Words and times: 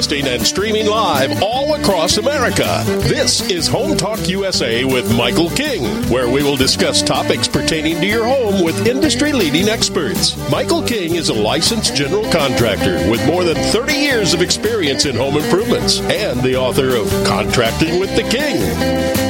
Broadcasting 0.00 0.32
and 0.32 0.46
streaming 0.46 0.86
live 0.86 1.42
all 1.42 1.74
across 1.74 2.16
America. 2.16 2.82
This 2.86 3.42
is 3.50 3.68
Home 3.68 3.98
Talk 3.98 4.28
USA 4.28 4.84
with 4.84 5.14
Michael 5.14 5.50
King, 5.50 5.84
where 6.08 6.28
we 6.28 6.42
will 6.42 6.56
discuss 6.56 7.02
topics 7.02 7.46
pertaining 7.46 7.96
to 7.96 8.06
your 8.06 8.24
home 8.24 8.64
with 8.64 8.86
industry 8.86 9.32
leading 9.32 9.68
experts. 9.68 10.36
Michael 10.50 10.82
King 10.82 11.16
is 11.16 11.28
a 11.28 11.34
licensed 11.34 11.94
general 11.94 12.24
contractor 12.32 13.10
with 13.10 13.24
more 13.26 13.44
than 13.44 13.56
30 13.56 13.92
years 13.92 14.32
of 14.32 14.40
experience 14.40 15.04
in 15.04 15.14
home 15.14 15.36
improvements 15.36 16.00
and 16.00 16.40
the 16.40 16.56
author 16.56 16.96
of 16.96 17.08
Contracting 17.26 18.00
with 18.00 18.14
the 18.16 18.22
King. 18.22 19.29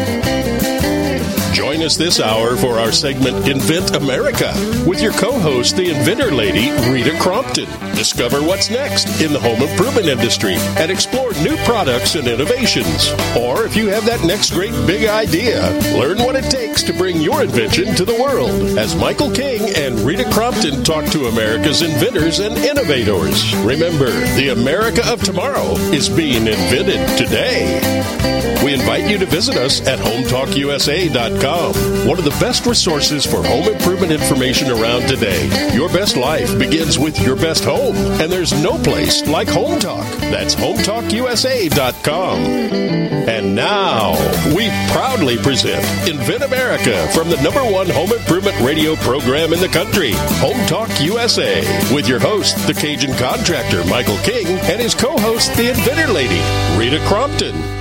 Join 1.60 1.82
us 1.82 1.94
this 1.94 2.20
hour 2.20 2.56
for 2.56 2.78
our 2.78 2.90
segment 2.90 3.46
Invent 3.46 3.94
America 3.94 4.50
with 4.86 5.02
your 5.02 5.12
co 5.12 5.38
host, 5.38 5.76
the 5.76 5.90
inventor 5.90 6.32
lady, 6.32 6.70
Rita 6.90 7.14
Crompton. 7.20 7.68
Discover 7.94 8.42
what's 8.42 8.70
next 8.70 9.20
in 9.20 9.34
the 9.34 9.38
home 9.38 9.60
improvement 9.60 10.06
industry 10.06 10.54
and 10.78 10.90
explore 10.90 11.34
new 11.42 11.58
products 11.66 12.14
and 12.14 12.26
innovations. 12.26 13.12
Or 13.36 13.66
if 13.66 13.76
you 13.76 13.88
have 13.88 14.06
that 14.06 14.24
next 14.24 14.52
great 14.52 14.72
big 14.86 15.06
idea, 15.06 15.60
learn 15.94 16.16
what 16.20 16.34
it 16.34 16.50
takes 16.50 16.82
to 16.84 16.94
bring 16.94 17.20
your 17.20 17.42
invention 17.42 17.94
to 17.94 18.06
the 18.06 18.18
world 18.18 18.78
as 18.78 18.96
Michael 18.96 19.30
King 19.30 19.60
and 19.76 20.00
Rita 20.00 20.24
Crompton 20.30 20.82
talk 20.82 21.04
to 21.12 21.26
America's 21.26 21.82
inventors 21.82 22.38
and 22.38 22.56
innovators. 22.56 23.54
Remember, 23.56 24.08
the 24.34 24.48
America 24.48 25.06
of 25.12 25.22
tomorrow 25.22 25.74
is 25.92 26.08
being 26.08 26.46
invented 26.46 27.18
today. 27.18 28.39
We 28.64 28.74
invite 28.74 29.10
you 29.10 29.18
to 29.18 29.26
visit 29.26 29.56
us 29.56 29.80
at 29.86 29.98
hometalkusa.com, 29.98 32.06
one 32.06 32.18
of 32.18 32.24
the 32.24 32.36
best 32.38 32.66
resources 32.66 33.24
for 33.24 33.42
home 33.42 33.66
improvement 33.66 34.12
information 34.12 34.70
around 34.70 35.08
today. 35.08 35.48
Your 35.74 35.88
best 35.88 36.16
life 36.16 36.58
begins 36.58 36.98
with 36.98 37.18
your 37.20 37.36
best 37.36 37.64
home, 37.64 37.96
and 38.20 38.30
there's 38.30 38.52
no 38.62 38.76
place 38.78 39.26
like 39.26 39.48
Home 39.48 39.78
Talk. 39.78 40.06
That's 40.20 40.54
hometalkusa.com. 40.54 42.90
And 43.30 43.54
now, 43.54 44.12
we 44.54 44.68
proudly 44.92 45.38
present 45.38 45.82
Invent 46.06 46.42
America 46.42 47.08
from 47.14 47.30
the 47.30 47.40
number 47.42 47.62
one 47.62 47.88
home 47.88 48.12
improvement 48.12 48.60
radio 48.60 48.96
program 48.96 49.54
in 49.54 49.60
the 49.60 49.68
country, 49.68 50.12
Home 50.40 50.66
Talk 50.66 50.90
USA, 51.00 51.60
with 51.94 52.08
your 52.08 52.18
host, 52.18 52.66
the 52.66 52.74
Cajun 52.74 53.16
contractor, 53.16 53.84
Michael 53.86 54.18
King, 54.18 54.46
and 54.46 54.80
his 54.80 54.94
co 54.94 55.16
host, 55.18 55.54
the 55.56 55.70
inventor 55.70 56.12
lady, 56.12 56.40
Rita 56.76 57.02
Crompton. 57.06 57.79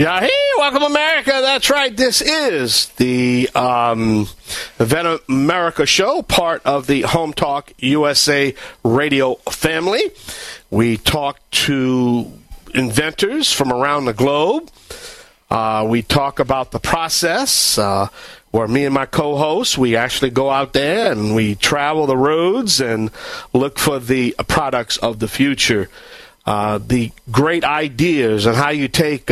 Yeah, 0.00 0.18
hey, 0.20 0.30
welcome 0.56 0.82
America. 0.82 1.40
That's 1.42 1.68
right. 1.68 1.94
This 1.94 2.22
is 2.22 2.86
the 2.96 3.50
um, 3.54 4.28
Invent 4.78 5.20
America 5.28 5.84
show, 5.84 6.22
part 6.22 6.62
of 6.64 6.86
the 6.86 7.02
Home 7.02 7.34
Talk 7.34 7.70
USA 7.80 8.54
radio 8.82 9.34
family. 9.34 10.10
We 10.70 10.96
talk 10.96 11.38
to 11.50 12.32
inventors 12.72 13.52
from 13.52 13.74
around 13.74 14.06
the 14.06 14.14
globe. 14.14 14.70
Uh, 15.50 15.84
we 15.86 16.00
talk 16.00 16.38
about 16.38 16.70
the 16.70 16.80
process. 16.80 17.76
Uh, 17.76 18.08
where 18.52 18.66
me 18.66 18.86
and 18.86 18.94
my 18.94 19.04
co-hosts 19.04 19.76
we 19.76 19.96
actually 19.96 20.30
go 20.30 20.48
out 20.48 20.72
there 20.72 21.12
and 21.12 21.34
we 21.34 21.56
travel 21.56 22.06
the 22.06 22.16
roads 22.16 22.80
and 22.80 23.10
look 23.52 23.78
for 23.78 23.98
the 23.98 24.34
products 24.48 24.96
of 24.96 25.18
the 25.18 25.28
future, 25.28 25.90
uh, 26.46 26.78
the 26.78 27.12
great 27.30 27.64
ideas 27.64 28.46
and 28.46 28.56
how 28.56 28.70
you 28.70 28.88
take. 28.88 29.30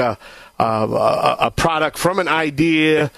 Uh, 0.58 1.36
a, 1.40 1.46
a 1.46 1.50
product 1.50 1.96
from 1.96 2.18
an 2.18 2.26
idea 2.26 3.10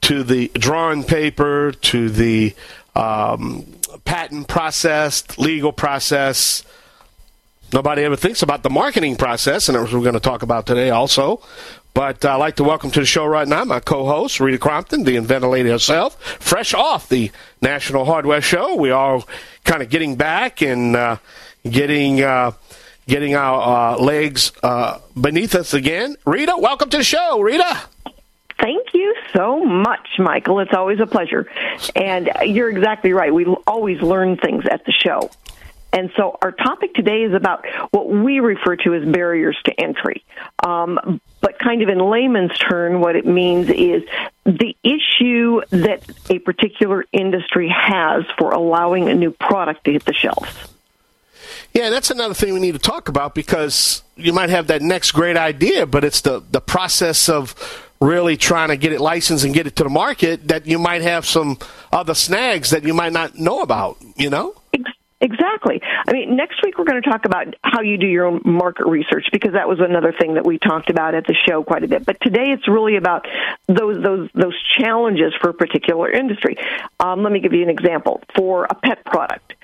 to 0.00 0.22
the 0.22 0.48
drawing 0.54 1.04
paper 1.04 1.72
to 1.72 2.08
the 2.08 2.54
um, 2.94 3.66
patent 4.04 4.48
process, 4.48 5.36
legal 5.38 5.72
process. 5.72 6.62
Nobody 7.72 8.02
ever 8.02 8.16
thinks 8.16 8.42
about 8.42 8.62
the 8.62 8.70
marketing 8.70 9.16
process, 9.16 9.68
and 9.68 9.76
that's 9.76 9.92
what 9.92 9.98
we're 9.98 10.04
going 10.04 10.14
to 10.14 10.20
talk 10.20 10.42
about 10.42 10.66
today 10.66 10.90
also. 10.90 11.42
But 11.92 12.24
I'd 12.24 12.36
like 12.36 12.56
to 12.56 12.64
welcome 12.64 12.90
to 12.90 13.00
the 13.00 13.06
show 13.06 13.24
right 13.26 13.48
now 13.48 13.64
my 13.64 13.80
co-host, 13.80 14.38
Rita 14.38 14.58
Crompton, 14.58 15.04
the 15.04 15.16
inventor 15.16 15.48
lady 15.48 15.70
herself, 15.70 16.22
fresh 16.22 16.74
off 16.74 17.08
the 17.08 17.30
National 17.60 18.04
Hardware 18.04 18.42
Show. 18.42 18.76
We 18.76 18.90
are 18.90 19.22
kind 19.64 19.82
of 19.82 19.88
getting 19.88 20.14
back 20.16 20.62
and 20.62 20.94
uh, 20.94 21.16
getting 21.68 22.22
uh, 22.22 22.52
getting 23.06 23.34
our 23.34 23.94
uh, 23.94 23.98
legs 23.98 24.52
uh, 24.62 24.98
beneath 25.20 25.54
us 25.54 25.74
again. 25.74 26.16
Rita, 26.24 26.56
welcome 26.58 26.90
to 26.90 26.98
the 26.98 27.04
show. 27.04 27.40
Rita. 27.40 27.82
Thank 28.58 28.94
you 28.94 29.14
so 29.34 29.64
much, 29.64 30.08
Michael. 30.18 30.60
It's 30.60 30.72
always 30.72 30.98
a 30.98 31.06
pleasure. 31.06 31.46
And 31.94 32.30
you're 32.44 32.70
exactly 32.70 33.12
right. 33.12 33.32
We 33.32 33.44
always 33.66 34.00
learn 34.00 34.38
things 34.38 34.64
at 34.70 34.84
the 34.86 34.92
show. 34.92 35.30
And 35.92 36.10
so 36.16 36.38
our 36.42 36.52
topic 36.52 36.94
today 36.94 37.22
is 37.22 37.32
about 37.32 37.64
what 37.90 38.08
we 38.08 38.40
refer 38.40 38.76
to 38.76 38.94
as 38.94 39.08
barriers 39.08 39.56
to 39.64 39.80
entry. 39.80 40.24
Um, 40.62 41.20
but 41.40 41.58
kind 41.58 41.82
of 41.82 41.88
in 41.88 41.98
layman's 41.98 42.58
term, 42.58 43.00
what 43.00 43.14
it 43.14 43.24
means 43.24 43.70
is 43.70 44.02
the 44.44 44.76
issue 44.82 45.62
that 45.70 46.02
a 46.28 46.38
particular 46.40 47.04
industry 47.12 47.68
has 47.68 48.24
for 48.38 48.50
allowing 48.50 49.08
a 49.08 49.14
new 49.14 49.30
product 49.30 49.84
to 49.84 49.92
hit 49.92 50.04
the 50.04 50.12
shelves. 50.12 50.50
Yeah, 51.72 51.90
that's 51.90 52.10
another 52.10 52.34
thing 52.34 52.54
we 52.54 52.60
need 52.60 52.72
to 52.72 52.78
talk 52.78 53.08
about 53.08 53.34
because 53.34 54.02
you 54.16 54.32
might 54.32 54.50
have 54.50 54.68
that 54.68 54.82
next 54.82 55.12
great 55.12 55.36
idea, 55.36 55.86
but 55.86 56.04
it's 56.04 56.22
the, 56.22 56.42
the 56.50 56.60
process 56.60 57.28
of 57.28 57.54
really 58.00 58.36
trying 58.36 58.68
to 58.68 58.76
get 58.76 58.92
it 58.92 59.00
licensed 59.00 59.44
and 59.44 59.54
get 59.54 59.66
it 59.66 59.76
to 59.76 59.84
the 59.84 59.90
market 59.90 60.48
that 60.48 60.66
you 60.66 60.78
might 60.78 61.02
have 61.02 61.26
some 61.26 61.58
other 61.92 62.14
snags 62.14 62.70
that 62.70 62.84
you 62.84 62.94
might 62.94 63.12
not 63.12 63.36
know 63.36 63.60
about, 63.60 63.96
you 64.16 64.30
know? 64.30 64.54
Exactly. 65.18 65.80
I 66.06 66.12
mean, 66.12 66.36
next 66.36 66.62
week 66.62 66.78
we're 66.78 66.84
going 66.84 67.02
to 67.02 67.08
talk 67.08 67.24
about 67.24 67.54
how 67.62 67.80
you 67.80 67.96
do 67.96 68.06
your 68.06 68.26
own 68.26 68.42
market 68.44 68.86
research 68.86 69.26
because 69.32 69.54
that 69.54 69.66
was 69.66 69.80
another 69.80 70.12
thing 70.12 70.34
that 70.34 70.44
we 70.44 70.58
talked 70.58 70.90
about 70.90 71.14
at 71.14 71.26
the 71.26 71.34
show 71.48 71.64
quite 71.64 71.82
a 71.84 71.88
bit. 71.88 72.04
But 72.04 72.20
today 72.20 72.50
it's 72.50 72.68
really 72.68 72.96
about 72.96 73.26
those 73.66 74.02
those 74.02 74.28
those 74.34 74.54
challenges 74.78 75.32
for 75.40 75.48
a 75.50 75.54
particular 75.54 76.10
industry. 76.10 76.58
Um, 77.00 77.22
let 77.22 77.32
me 77.32 77.40
give 77.40 77.54
you 77.54 77.62
an 77.62 77.70
example 77.70 78.22
for 78.36 78.66
a 78.68 78.74
pet 78.74 79.06
product 79.06 79.54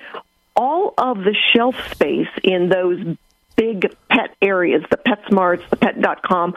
of 0.97 1.17
the 1.17 1.35
shelf 1.53 1.75
space 1.91 2.29
in 2.43 2.69
those 2.69 3.17
big 3.55 3.95
pet 4.09 4.35
areas, 4.41 4.83
the 4.89 4.97
PetSmarts, 4.97 5.69
the 5.69 5.77
Petco, 5.77 6.53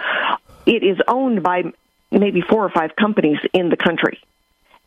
it 0.67 0.83
is 0.83 0.99
owned 1.07 1.43
by 1.43 1.65
maybe 2.11 2.41
four 2.41 2.65
or 2.65 2.71
five 2.71 2.97
companies 2.97 3.39
in 3.53 3.69
the 3.69 3.77
country. 3.77 4.21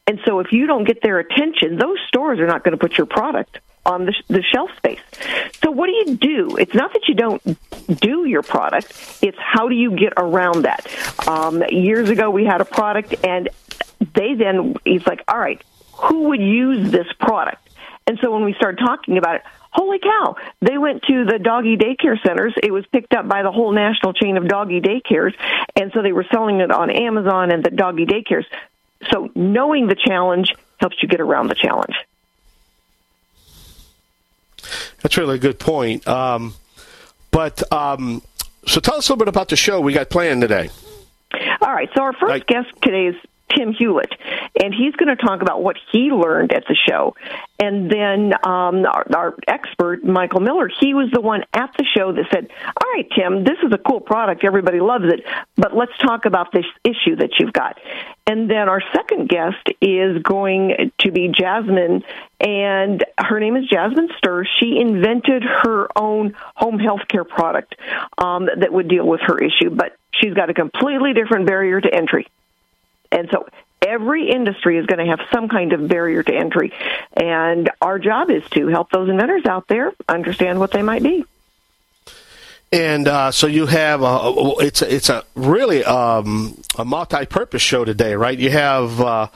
And 0.07 0.19
so 0.25 0.39
if 0.39 0.51
you 0.51 0.65
don't 0.65 0.85
get 0.85 1.01
their 1.03 1.19
attention, 1.19 1.77
those 1.77 1.97
stores 2.07 2.39
are 2.39 2.47
not 2.47 2.63
going 2.63 2.71
to 2.71 2.77
put 2.77 2.97
your 2.97 3.05
product 3.05 3.59
on 3.85 4.05
the, 4.05 4.13
the 4.27 4.41
shelf 4.41 4.69
space. 4.77 4.99
So 5.63 5.71
what 5.71 5.85
do 5.87 5.93
you 5.93 6.17
do? 6.17 6.57
It's 6.57 6.73
not 6.73 6.93
that 6.93 7.07
you 7.07 7.15
don't 7.15 7.41
do 8.01 8.25
your 8.25 8.41
product, 8.41 9.19
it's 9.21 9.37
how 9.39 9.69
do 9.69 9.75
you 9.75 9.91
get 9.95 10.13
around 10.17 10.63
that? 10.63 10.87
Um, 11.27 11.63
years 11.69 12.09
ago, 12.09 12.29
we 12.29 12.45
had 12.45 12.61
a 12.61 12.65
product, 12.65 13.15
and 13.23 13.49
they 14.13 14.33
then, 14.33 14.75
he's 14.83 15.05
like, 15.05 15.23
all 15.27 15.37
right, 15.37 15.61
who 15.93 16.29
would 16.29 16.41
use 16.41 16.91
this 16.91 17.07
product? 17.19 17.68
And 18.09 18.17
so 18.23 18.31
when 18.31 18.43
we 18.43 18.55
started 18.55 18.79
talking 18.83 19.19
about 19.19 19.35
it, 19.35 19.43
holy 19.69 19.99
cow, 19.99 20.35
they 20.61 20.79
went 20.79 21.03
to 21.03 21.25
the 21.25 21.37
doggy 21.37 21.77
daycare 21.77 22.19
centers. 22.25 22.55
It 22.63 22.71
was 22.71 22.83
picked 22.87 23.13
up 23.13 23.27
by 23.27 23.43
the 23.43 23.51
whole 23.51 23.71
national 23.71 24.13
chain 24.13 24.35
of 24.35 24.47
doggy 24.47 24.81
daycares. 24.81 25.35
And 25.75 25.91
so 25.93 26.01
they 26.01 26.11
were 26.11 26.25
selling 26.33 26.59
it 26.59 26.71
on 26.71 26.89
Amazon 26.89 27.51
and 27.51 27.63
the 27.63 27.69
doggy 27.69 28.07
daycares. 28.07 28.45
So 29.11 29.29
knowing 29.35 29.85
the 29.85 29.95
challenge 29.95 30.55
helps 30.77 30.95
you 31.03 31.07
get 31.07 31.21
around 31.21 31.49
the 31.49 31.55
challenge. 31.55 31.93
That's 35.03 35.15
really 35.15 35.35
a 35.35 35.39
good 35.39 35.59
point. 35.59 36.07
Um, 36.07 36.55
but 37.29 37.61
um, 37.71 38.23
so 38.65 38.79
tell 38.79 38.95
us 38.95 39.07
a 39.07 39.13
little 39.13 39.23
bit 39.23 39.27
about 39.27 39.49
the 39.49 39.55
show 39.55 39.79
we 39.81 39.93
got 39.93 40.09
planned 40.09 40.41
today. 40.41 40.71
All 41.61 41.71
right. 41.71 41.89
So 41.93 42.01
our 42.01 42.13
first 42.13 42.31
like, 42.31 42.47
guest 42.47 42.69
today 42.81 43.05
is 43.05 43.15
Tim 43.55 43.73
Hewlett, 43.73 44.11
and 44.61 44.73
he's 44.73 44.95
going 44.95 45.15
to 45.15 45.21
talk 45.21 45.41
about 45.41 45.61
what 45.61 45.77
he 45.91 46.11
learned 46.11 46.53
at 46.53 46.63
the 46.67 46.75
show. 46.75 47.15
And 47.59 47.91
then 47.91 48.33
um, 48.43 48.85
our, 48.85 49.05
our 49.13 49.35
expert, 49.47 50.03
Michael 50.03 50.39
Miller, 50.39 50.69
he 50.79 50.93
was 50.93 51.09
the 51.11 51.21
one 51.21 51.43
at 51.53 51.71
the 51.77 51.85
show 51.95 52.13
that 52.13 52.25
said, 52.31 52.49
All 52.65 52.91
right, 52.93 53.07
Tim, 53.17 53.43
this 53.43 53.57
is 53.63 53.71
a 53.73 53.77
cool 53.77 53.99
product. 53.99 54.43
Everybody 54.43 54.79
loves 54.79 55.05
it, 55.05 55.25
but 55.55 55.75
let's 55.75 55.97
talk 55.97 56.25
about 56.25 56.51
this 56.53 56.65
issue 56.83 57.17
that 57.17 57.31
you've 57.39 57.53
got. 57.53 57.77
And 58.25 58.49
then 58.49 58.69
our 58.69 58.81
second 58.93 59.27
guest 59.27 59.67
is 59.81 60.21
going 60.21 60.91
to 60.99 61.11
be 61.11 61.29
Jasmine, 61.29 62.03
and 62.39 63.03
her 63.17 63.39
name 63.39 63.57
is 63.57 63.65
Jasmine 63.67 64.09
Starr. 64.17 64.45
She 64.59 64.79
invented 64.79 65.43
her 65.43 65.89
own 65.97 66.35
home 66.55 66.79
health 66.79 67.07
care 67.07 67.23
product 67.23 67.75
um, 68.17 68.47
that 68.59 68.71
would 68.71 68.87
deal 68.87 69.07
with 69.07 69.21
her 69.21 69.37
issue, 69.39 69.71
but 69.71 69.97
she's 70.11 70.33
got 70.33 70.49
a 70.49 70.53
completely 70.53 71.13
different 71.13 71.47
barrier 71.47 71.81
to 71.81 71.93
entry. 71.93 72.27
And 73.11 73.29
so 73.31 73.47
Every 73.81 74.29
industry 74.29 74.77
is 74.77 74.85
going 74.85 74.99
to 74.99 75.05
have 75.05 75.21
some 75.33 75.47
kind 75.47 75.71
of 75.71 75.87
barrier 75.87 76.21
to 76.21 76.33
entry, 76.33 76.73
and 77.13 77.71
our 77.81 77.97
job 77.97 78.29
is 78.29 78.43
to 78.51 78.67
help 78.67 78.91
those 78.91 79.09
inventors 79.09 79.45
out 79.45 79.69
there 79.69 79.93
understand 80.09 80.59
what 80.59 80.71
they 80.71 80.81
might 80.81 81.01
be. 81.01 81.23
And 82.73 83.07
uh, 83.07 83.31
so 83.31 83.47
you 83.47 83.67
have 83.67 84.01
a, 84.03 84.33
it's 84.59 84.81
a, 84.81 84.93
it's 84.93 85.09
a 85.09 85.23
really 85.33 85.85
um, 85.85 86.61
a 86.77 86.83
multi-purpose 86.83 87.61
show 87.61 87.85
today, 87.85 88.15
right? 88.15 88.37
You 88.37 88.51
have, 88.51 88.99
uh, 88.99 89.27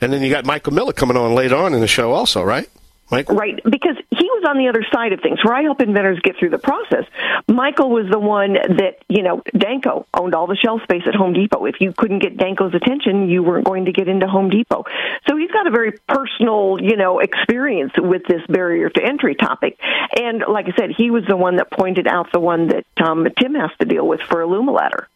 and 0.00 0.12
then 0.12 0.22
you 0.22 0.30
got 0.30 0.46
Michael 0.46 0.72
Miller 0.72 0.94
coming 0.94 1.18
on 1.18 1.34
later 1.34 1.56
on 1.56 1.74
in 1.74 1.80
the 1.80 1.86
show, 1.86 2.12
also, 2.12 2.42
right? 2.42 2.68
Michael? 3.10 3.36
Right, 3.36 3.60
because 3.68 3.96
was 4.40 4.48
on 4.48 4.58
the 4.58 4.68
other 4.68 4.84
side 4.92 5.12
of 5.12 5.20
things, 5.20 5.38
where 5.44 5.54
I 5.54 5.62
help 5.62 5.80
inventors 5.80 6.18
get 6.22 6.36
through 6.38 6.50
the 6.50 6.58
process. 6.58 7.04
Michael 7.48 7.90
was 7.90 8.06
the 8.10 8.18
one 8.18 8.54
that, 8.54 8.98
you 9.08 9.22
know, 9.22 9.42
Danco 9.54 10.06
owned 10.14 10.34
all 10.34 10.46
the 10.46 10.56
shelf 10.56 10.82
space 10.82 11.02
at 11.06 11.14
Home 11.14 11.32
Depot. 11.32 11.64
If 11.66 11.76
you 11.80 11.92
couldn't 11.92 12.20
get 12.20 12.36
Danco's 12.36 12.74
attention, 12.74 13.28
you 13.28 13.42
weren't 13.42 13.64
going 13.64 13.86
to 13.86 13.92
get 13.92 14.08
into 14.08 14.26
Home 14.26 14.50
Depot. 14.50 14.84
So 15.28 15.36
he's 15.36 15.50
got 15.50 15.66
a 15.66 15.70
very 15.70 15.92
personal, 16.08 16.78
you 16.80 16.96
know, 16.96 17.20
experience 17.20 17.92
with 17.96 18.22
this 18.26 18.42
barrier 18.48 18.88
to 18.90 19.02
entry 19.02 19.34
topic. 19.34 19.78
And 20.16 20.42
like 20.48 20.66
I 20.66 20.76
said, 20.76 20.90
he 20.96 21.10
was 21.10 21.24
the 21.28 21.36
one 21.36 21.56
that 21.56 21.70
pointed 21.70 22.06
out 22.06 22.32
the 22.32 22.40
one 22.40 22.68
that 22.68 22.86
um, 23.02 23.26
Tim 23.38 23.54
has 23.54 23.70
to 23.80 23.86
deal 23.86 24.06
with 24.06 24.20
for 24.20 24.42
Illumiladder 24.42 25.06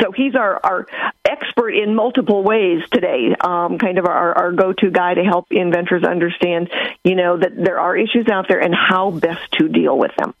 so 0.00 0.12
he's 0.12 0.34
our, 0.34 0.60
our 0.62 0.86
expert 1.24 1.70
in 1.70 1.94
multiple 1.94 2.42
ways 2.42 2.82
today, 2.90 3.34
um, 3.40 3.78
kind 3.78 3.98
of 3.98 4.06
our, 4.06 4.32
our 4.36 4.52
go-to 4.52 4.90
guy 4.90 5.14
to 5.14 5.24
help 5.24 5.46
inventors 5.50 6.04
understand, 6.04 6.70
you 7.02 7.14
know, 7.14 7.36
that 7.36 7.56
there 7.56 7.80
are 7.80 7.96
issues 7.96 8.28
out 8.28 8.46
there 8.48 8.60
and 8.60 8.74
how 8.74 9.10
best 9.10 9.50
to 9.52 9.68
deal 9.68 9.96
with 9.98 10.12
them. 10.16 10.34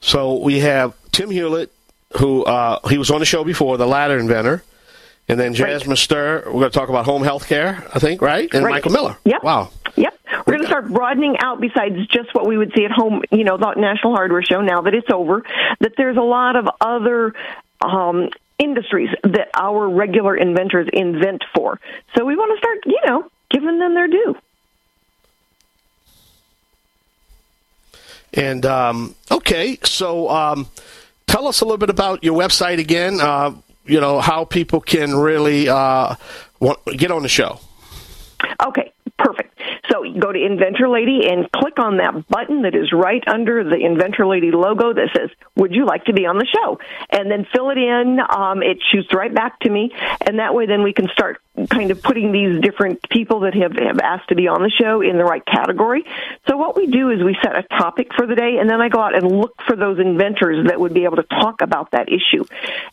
So 0.00 0.38
we 0.42 0.60
have 0.60 0.94
Tim 1.12 1.30
Hewlett, 1.30 1.72
who 2.18 2.44
uh, 2.44 2.86
he 2.88 2.98
was 2.98 3.10
on 3.10 3.20
the 3.20 3.24
show 3.24 3.44
before, 3.44 3.78
the 3.78 3.86
ladder 3.86 4.18
inventor, 4.18 4.62
and 5.28 5.38
then 5.38 5.54
Jasmine 5.54 5.90
right. 5.90 5.98
Starr. 5.98 6.42
We're 6.46 6.52
going 6.52 6.70
to 6.70 6.78
talk 6.78 6.88
about 6.88 7.06
home 7.06 7.22
health 7.22 7.46
care, 7.46 7.86
I 7.94 7.98
think, 7.98 8.20
right? 8.20 8.52
And 8.52 8.64
right. 8.64 8.72
Michael 8.72 8.90
Miller. 8.90 9.16
Yep. 9.24 9.42
Wow. 9.42 9.70
Yep. 9.96 10.18
We're 10.46 10.54
going 10.54 10.62
to 10.62 10.66
start 10.66 10.88
broadening 10.88 11.36
out 11.38 11.60
besides 11.60 12.06
just 12.08 12.34
what 12.34 12.46
we 12.46 12.58
would 12.58 12.72
see 12.74 12.84
at 12.84 12.90
home, 12.90 13.22
you 13.30 13.44
know, 13.44 13.56
the 13.56 13.74
National 13.74 14.14
Hardware 14.14 14.42
Show 14.42 14.60
now 14.60 14.82
that 14.82 14.94
it's 14.94 15.10
over, 15.10 15.44
that 15.80 15.92
there's 15.96 16.16
a 16.16 16.22
lot 16.22 16.56
of 16.56 16.68
other 16.80 17.34
um, 17.82 18.28
industries 18.58 19.10
that 19.24 19.50
our 19.54 19.88
regular 19.88 20.36
inventors 20.36 20.88
invent 20.92 21.42
for. 21.54 21.80
So 22.16 22.24
we 22.24 22.36
want 22.36 22.52
to 22.52 22.58
start, 22.58 22.78
you 22.86 23.00
know, 23.06 23.30
giving 23.50 23.78
them 23.78 23.94
their 23.94 24.08
due. 24.08 24.36
And 28.34 28.64
um, 28.64 29.14
okay, 29.30 29.78
so 29.82 30.28
um, 30.30 30.68
tell 31.26 31.46
us 31.46 31.60
a 31.60 31.64
little 31.64 31.78
bit 31.78 31.90
about 31.90 32.24
your 32.24 32.38
website 32.38 32.78
again. 32.78 33.20
Uh, 33.20 33.54
you 33.84 34.00
know 34.00 34.20
how 34.20 34.44
people 34.44 34.80
can 34.80 35.14
really 35.14 35.68
uh, 35.68 36.14
want, 36.60 36.78
get 36.96 37.10
on 37.10 37.22
the 37.22 37.28
show. 37.28 37.60
Okay, 38.64 38.91
go 40.18 40.32
to 40.32 40.38
Inventor 40.38 40.88
Lady 40.88 41.28
and 41.28 41.50
click 41.52 41.78
on 41.78 41.98
that 41.98 42.28
button 42.28 42.62
that 42.62 42.74
is 42.74 42.92
right 42.92 43.22
under 43.26 43.64
the 43.64 43.76
Inventor 43.76 44.26
Lady 44.26 44.50
logo 44.50 44.92
that 44.92 45.10
says, 45.16 45.30
Would 45.56 45.74
you 45.74 45.86
like 45.86 46.04
to 46.04 46.12
be 46.12 46.26
on 46.26 46.38
the 46.38 46.46
show? 46.46 46.78
And 47.10 47.30
then 47.30 47.46
fill 47.52 47.70
it 47.70 47.78
in. 47.78 48.18
Um, 48.20 48.62
it 48.62 48.78
shoots 48.92 49.08
right 49.14 49.34
back 49.34 49.60
to 49.60 49.70
me. 49.70 49.90
And 50.20 50.38
that 50.38 50.54
way, 50.54 50.66
then 50.66 50.82
we 50.82 50.92
can 50.92 51.08
start 51.12 51.40
kind 51.68 51.90
of 51.90 52.02
putting 52.02 52.32
these 52.32 52.60
different 52.62 53.02
people 53.10 53.40
that 53.40 53.54
have, 53.54 53.72
have 53.72 53.98
asked 53.98 54.28
to 54.28 54.34
be 54.34 54.48
on 54.48 54.62
the 54.62 54.70
show 54.70 55.02
in 55.02 55.18
the 55.18 55.24
right 55.24 55.44
category. 55.44 56.04
So 56.48 56.56
what 56.56 56.76
we 56.76 56.86
do 56.86 57.10
is 57.10 57.22
we 57.22 57.36
set 57.42 57.56
a 57.56 57.62
topic 57.62 58.14
for 58.14 58.26
the 58.26 58.34
day, 58.34 58.56
and 58.58 58.70
then 58.70 58.80
I 58.80 58.88
go 58.88 59.00
out 59.00 59.14
and 59.14 59.40
look 59.40 59.60
for 59.66 59.76
those 59.76 59.98
inventors 59.98 60.66
that 60.68 60.80
would 60.80 60.94
be 60.94 61.04
able 61.04 61.16
to 61.16 61.24
talk 61.24 61.60
about 61.60 61.90
that 61.90 62.08
issue. 62.08 62.44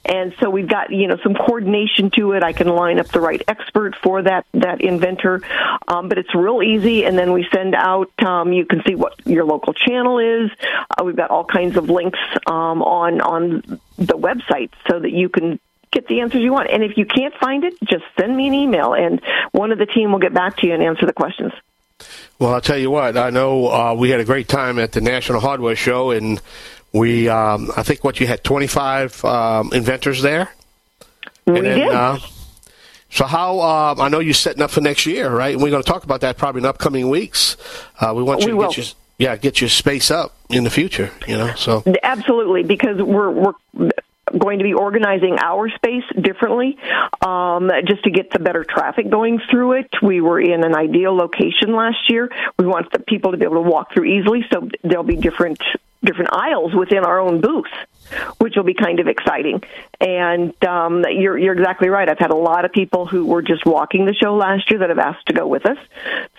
And 0.03 0.35
so 0.39 0.49
we've 0.49 0.67
got 0.67 0.91
you 0.91 1.07
know 1.07 1.17
some 1.23 1.35
coordination 1.35 2.11
to 2.17 2.33
it. 2.33 2.43
I 2.43 2.51
can 2.51 2.67
line 2.67 2.99
up 2.99 3.07
the 3.07 3.21
right 3.21 3.41
expert 3.47 3.95
for 3.95 4.23
that 4.23 4.45
that 4.53 4.81
inventor, 4.81 5.41
um, 5.87 6.09
but 6.09 6.17
it's 6.17 6.35
real 6.35 6.61
easy. 6.61 7.05
And 7.05 7.17
then 7.17 7.31
we 7.31 7.47
send 7.53 7.75
out. 7.75 8.11
Um, 8.23 8.51
you 8.51 8.65
can 8.65 8.83
see 8.85 8.95
what 8.95 9.25
your 9.25 9.45
local 9.45 9.73
channel 9.73 10.19
is. 10.19 10.51
Uh, 10.89 11.05
we've 11.05 11.15
got 11.15 11.31
all 11.31 11.45
kinds 11.45 11.77
of 11.77 11.89
links 11.89 12.19
um, 12.45 12.81
on 12.83 13.21
on 13.21 13.79
the 13.97 14.17
website 14.17 14.71
so 14.89 14.99
that 14.99 15.11
you 15.11 15.29
can 15.29 15.59
get 15.91 16.07
the 16.07 16.21
answers 16.21 16.41
you 16.41 16.51
want. 16.51 16.69
And 16.69 16.83
if 16.83 16.97
you 16.97 17.05
can't 17.05 17.33
find 17.35 17.63
it, 17.63 17.73
just 17.83 18.03
send 18.19 18.35
me 18.35 18.47
an 18.47 18.53
email, 18.53 18.93
and 18.93 19.21
one 19.51 19.71
of 19.71 19.77
the 19.77 19.85
team 19.85 20.11
will 20.11 20.19
get 20.19 20.33
back 20.33 20.57
to 20.57 20.67
you 20.67 20.73
and 20.73 20.83
answer 20.83 21.05
the 21.05 21.13
questions. 21.13 21.53
Well, 22.37 22.53
I'll 22.53 22.61
tell 22.61 22.77
you 22.77 22.89
what. 22.89 23.17
I 23.17 23.29
know 23.29 23.67
uh, 23.67 23.93
we 23.93 24.09
had 24.09 24.19
a 24.19 24.25
great 24.25 24.47
time 24.47 24.79
at 24.79 24.93
the 24.93 25.01
National 25.01 25.41
Hardware 25.41 25.75
Show, 25.75 26.11
and 26.11 26.41
we, 26.93 27.27
um, 27.27 27.71
I 27.75 27.83
think, 27.83 28.03
what 28.03 28.19
you 28.19 28.27
had 28.27 28.43
twenty 28.43 28.67
five 28.67 29.23
um, 29.25 29.71
inventors 29.73 30.21
there. 30.21 30.49
We 31.45 31.57
and 31.57 31.65
then, 31.65 31.79
did. 31.79 31.89
Uh, 31.89 32.19
so 33.09 33.25
how? 33.25 33.59
Um, 33.59 33.99
I 33.99 34.07
know 34.07 34.19
you're 34.19 34.33
setting 34.33 34.61
up 34.61 34.71
for 34.71 34.81
next 34.81 35.05
year, 35.05 35.29
right? 35.29 35.53
And 35.53 35.61
we're 35.61 35.71
going 35.71 35.83
to 35.83 35.89
talk 35.89 36.03
about 36.03 36.21
that 36.21 36.37
probably 36.37 36.59
in 36.59 36.65
upcoming 36.65 37.09
weeks. 37.09 37.57
Uh, 37.99 38.13
we 38.15 38.23
want 38.23 38.41
you 38.41 38.47
we 38.47 38.51
to 38.51 38.57
will. 38.57 38.67
get 38.69 38.77
your 38.77 38.85
yeah 39.17 39.35
get 39.35 39.59
your 39.59 39.69
space 39.69 40.09
up 40.09 40.37
in 40.49 40.63
the 40.63 40.69
future. 40.69 41.11
You 41.27 41.37
know, 41.37 41.53
so 41.55 41.83
absolutely 42.03 42.63
because 42.63 43.01
we're 43.01 43.31
we're 43.31 43.53
going 44.37 44.59
to 44.59 44.63
be 44.63 44.73
organizing 44.73 45.37
our 45.39 45.69
space 45.69 46.03
differently 46.19 46.77
um, 47.21 47.69
just 47.85 48.03
to 48.03 48.11
get 48.11 48.31
the 48.31 48.39
better 48.39 48.63
traffic 48.63 49.09
going 49.09 49.39
through 49.49 49.73
it. 49.73 49.89
We 50.01 50.21
were 50.21 50.39
in 50.39 50.63
an 50.63 50.75
ideal 50.75 51.15
location 51.15 51.75
last 51.75 52.09
year. 52.09 52.29
We 52.57 52.65
want 52.65 52.91
the 52.91 52.99
people 52.99 53.31
to 53.31 53.37
be 53.37 53.45
able 53.45 53.63
to 53.63 53.69
walk 53.69 53.93
through 53.93 54.05
easily, 54.05 54.45
so 54.51 54.67
there'll 54.83 55.03
be 55.03 55.17
different 55.17 55.61
different 56.03 56.29
aisles 56.31 56.73
within 56.73 56.99
our 56.99 57.19
own 57.19 57.41
booth, 57.41 57.71
which 58.37 58.55
will 58.55 58.63
be 58.63 58.73
kind 58.73 58.99
of 58.99 59.07
exciting. 59.07 59.61
And 59.99 60.53
um, 60.63 61.03
you're 61.09 61.37
you're 61.37 61.53
exactly 61.53 61.89
right. 61.89 62.09
I've 62.09 62.19
had 62.19 62.31
a 62.31 62.37
lot 62.37 62.65
of 62.65 62.71
people 62.71 63.05
who 63.05 63.25
were 63.25 63.41
just 63.41 63.65
walking 63.65 64.05
the 64.05 64.13
show 64.13 64.35
last 64.35 64.69
year 64.71 64.79
that 64.79 64.89
have 64.89 64.99
asked 64.99 65.27
to 65.27 65.33
go 65.33 65.47
with 65.47 65.65
us. 65.65 65.77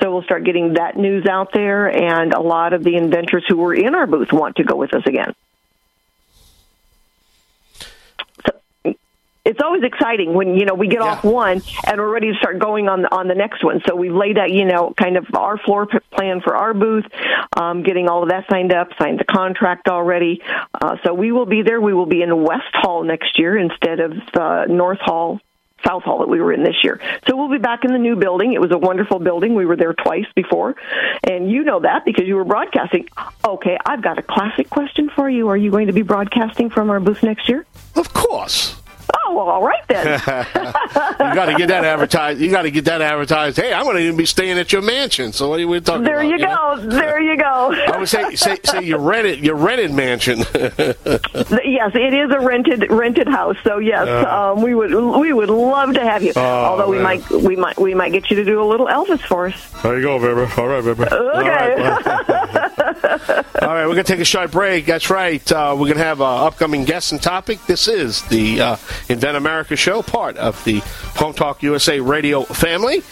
So 0.00 0.12
we'll 0.12 0.22
start 0.22 0.44
getting 0.44 0.75
that 0.75 0.96
news 0.96 1.26
out 1.26 1.52
there, 1.52 1.88
and 1.88 2.32
a 2.32 2.40
lot 2.40 2.72
of 2.72 2.84
the 2.84 2.96
inventors 2.96 3.44
who 3.48 3.56
were 3.56 3.75
in 3.75 3.94
our 3.94 4.06
booth 4.06 4.32
want 4.32 4.56
to 4.56 4.64
go 4.64 4.76
with 4.76 4.94
us 4.94 5.02
again. 5.06 5.34
It's 9.50 9.61
always 9.61 9.82
exciting 9.82 10.32
when 10.32 10.55
you 10.55 10.64
know 10.64 10.75
we 10.75 10.87
get 10.87 11.00
yeah. 11.00 11.08
off 11.08 11.25
one 11.25 11.61
and 11.87 12.00
we're 12.00 12.12
ready 12.12 12.32
to 12.32 12.38
start 12.38 12.61
going 12.61 12.88
on 12.88 13.02
the, 13.02 13.14
on 13.14 13.26
the 13.26 13.35
next 13.35 13.64
one. 13.64 13.82
So 13.87 13.97
we've 13.97 14.14
laid 14.14 14.38
out 14.38 14.50
you 14.50 14.64
know 14.64 14.94
kind 14.97 15.17
of 15.17 15.26
our 15.35 15.58
floor 15.58 15.88
plan 16.12 16.41
for 16.41 16.56
our 16.56 16.73
booth, 16.73 17.05
um, 17.56 17.82
getting 17.82 18.08
all 18.08 18.23
of 18.23 18.29
that 18.29 18.44
signed 18.49 18.73
up, 18.73 18.88
signed 19.00 19.19
the 19.19 19.25
contract 19.25 19.88
already. 19.88 20.41
Uh, 20.73 20.97
so 21.05 21.12
we 21.12 21.32
will 21.32 21.47
be 21.47 21.62
there. 21.62 21.81
We 21.81 21.93
will 21.93 22.06
be 22.06 22.23
in 22.23 22.43
West 22.43 22.73
Hall 22.75 23.02
next 23.02 23.38
year 23.38 23.58
instead 23.58 24.00
of 24.00 24.12
uh, 24.35 24.64
North 24.67 25.00
Hall. 25.00 25.41
South 25.87 26.02
Hall 26.02 26.19
that 26.19 26.29
we 26.29 26.43
were 26.43 26.52
in 26.52 26.62
this 26.62 26.85
year. 26.85 27.00
So 27.26 27.37
we'll 27.37 27.50
be 27.50 27.56
back 27.56 27.87
in 27.87 27.93
the 27.93 27.99
new 27.99 28.14
building. 28.14 28.52
It 28.52 28.61
was 28.61 28.70
a 28.70 28.76
wonderful 28.76 29.19
building. 29.19 29.54
We 29.54 29.64
were 29.64 29.76
there 29.76 29.95
twice 29.95 30.26
before. 30.35 30.76
And 31.25 31.50
you 31.50 31.64
know 31.64 31.80
that 31.80 32.04
because 32.04 32.26
you 32.26 32.37
were 32.37 32.45
broadcasting. 32.45 33.09
Okay, 33.42 33.78
I've 33.87 34.02
got 34.02 34.19
a 34.19 34.23
classic 34.23 34.69
question 34.69 35.11
for 35.16 35.30
you. 35.30 35.49
Are 35.49 35.57
you 35.57 35.71
going 35.71 35.87
to 35.87 35.95
be 35.95 36.02
broadcasting 36.02 36.69
from 36.69 36.90
our 36.90 37.00
booth 37.00 37.23
next 37.23 37.49
year? 37.49 37.64
Of 37.97 38.12
course. 38.12 38.79
Oh, 39.14 39.35
well, 39.35 39.49
all 39.49 39.62
right 39.62 39.83
then. 39.88 40.05
you 40.26 41.35
got 41.35 41.47
to 41.47 41.55
get 41.57 41.69
that 41.69 41.85
advertised. 41.85 42.40
You 42.40 42.50
got 42.50 42.62
to 42.62 42.71
get 42.71 42.85
that 42.87 43.00
advertised. 43.02 43.57
Hey, 43.57 43.73
I'm 43.73 43.85
going 43.85 43.97
to 43.97 44.02
even 44.02 44.17
be 44.17 44.26
staying 44.26 44.59
at 44.59 44.73
your 44.73 44.83
mansion. 44.83 45.33
So 45.33 45.49
what 45.49 45.61
are 45.61 45.67
we 45.67 45.81
talking 45.81 46.05
there 46.05 46.21
about? 46.21 46.29
You 46.29 46.31
you 46.33 46.38
go. 46.38 46.75
Know? 46.75 46.87
There 46.88 47.21
you 47.21 47.37
go. 47.37 47.75
I 47.93 47.99
would 47.99 48.09
say, 48.09 48.35
say, 48.35 48.59
say 48.64 48.85
you 48.85 48.97
rented 48.97 49.40
your 49.40 49.57
rented 49.57 49.93
mansion. 49.93 50.38
yes, 50.55 51.93
it 51.95 52.14
is 52.14 52.31
a 52.31 52.40
rented 52.40 52.90
rented 52.90 53.29
house. 53.29 53.57
So 53.64 53.79
yes, 53.79 54.09
uh, 54.09 54.52
um, 54.52 54.62
we 54.62 54.75
would 54.75 54.93
we 54.93 55.33
would 55.33 55.50
love 55.50 55.95
to 55.95 56.00
have 56.00 56.23
you. 56.23 56.33
Oh, 56.37 56.40
Although 56.40 56.88
we 56.88 56.99
might 56.99 57.29
we 57.31 57.57
might 57.57 57.79
we 57.79 57.95
might 57.95 58.12
get 58.12 58.31
you 58.31 58.37
to 58.37 58.45
do 58.45 58.62
a 58.62 58.67
little 58.67 58.87
Elvis 58.87 59.21
for 59.21 59.49
us. 59.49 59.83
There 59.83 59.97
you 59.97 60.02
go, 60.02 60.19
baby. 60.19 60.52
All 60.57 60.69
right, 60.69 60.85
baby. 60.85 61.02
Okay. 61.02 61.12
All 61.12 61.43
right, 61.43 62.02
All 63.62 63.69
right 63.69 63.87
we're 63.87 63.95
gonna 63.95 64.05
take 64.05 64.21
a 64.21 64.25
short 64.25 64.50
break. 64.50 64.87
That's 64.87 65.11
right. 65.11 65.50
Uh, 65.50 65.76
we're 65.79 65.88
gonna 65.88 66.05
have 66.05 66.21
an 66.21 66.26
upcoming 66.26 66.85
guest 66.85 67.12
and 67.12 67.23
topic. 67.23 67.64
This 67.67 67.88
is 67.88 68.23
the 68.29 68.61
uh, 68.61 68.76
Invent 69.09 69.37
America 69.37 69.76
show, 69.76 70.02
part 70.02 70.37
of 70.37 70.62
the 70.64 70.80
Home 71.16 71.33
Talk 71.33 71.62
USA 71.62 72.00
radio 72.00 72.42
family. 72.42 73.02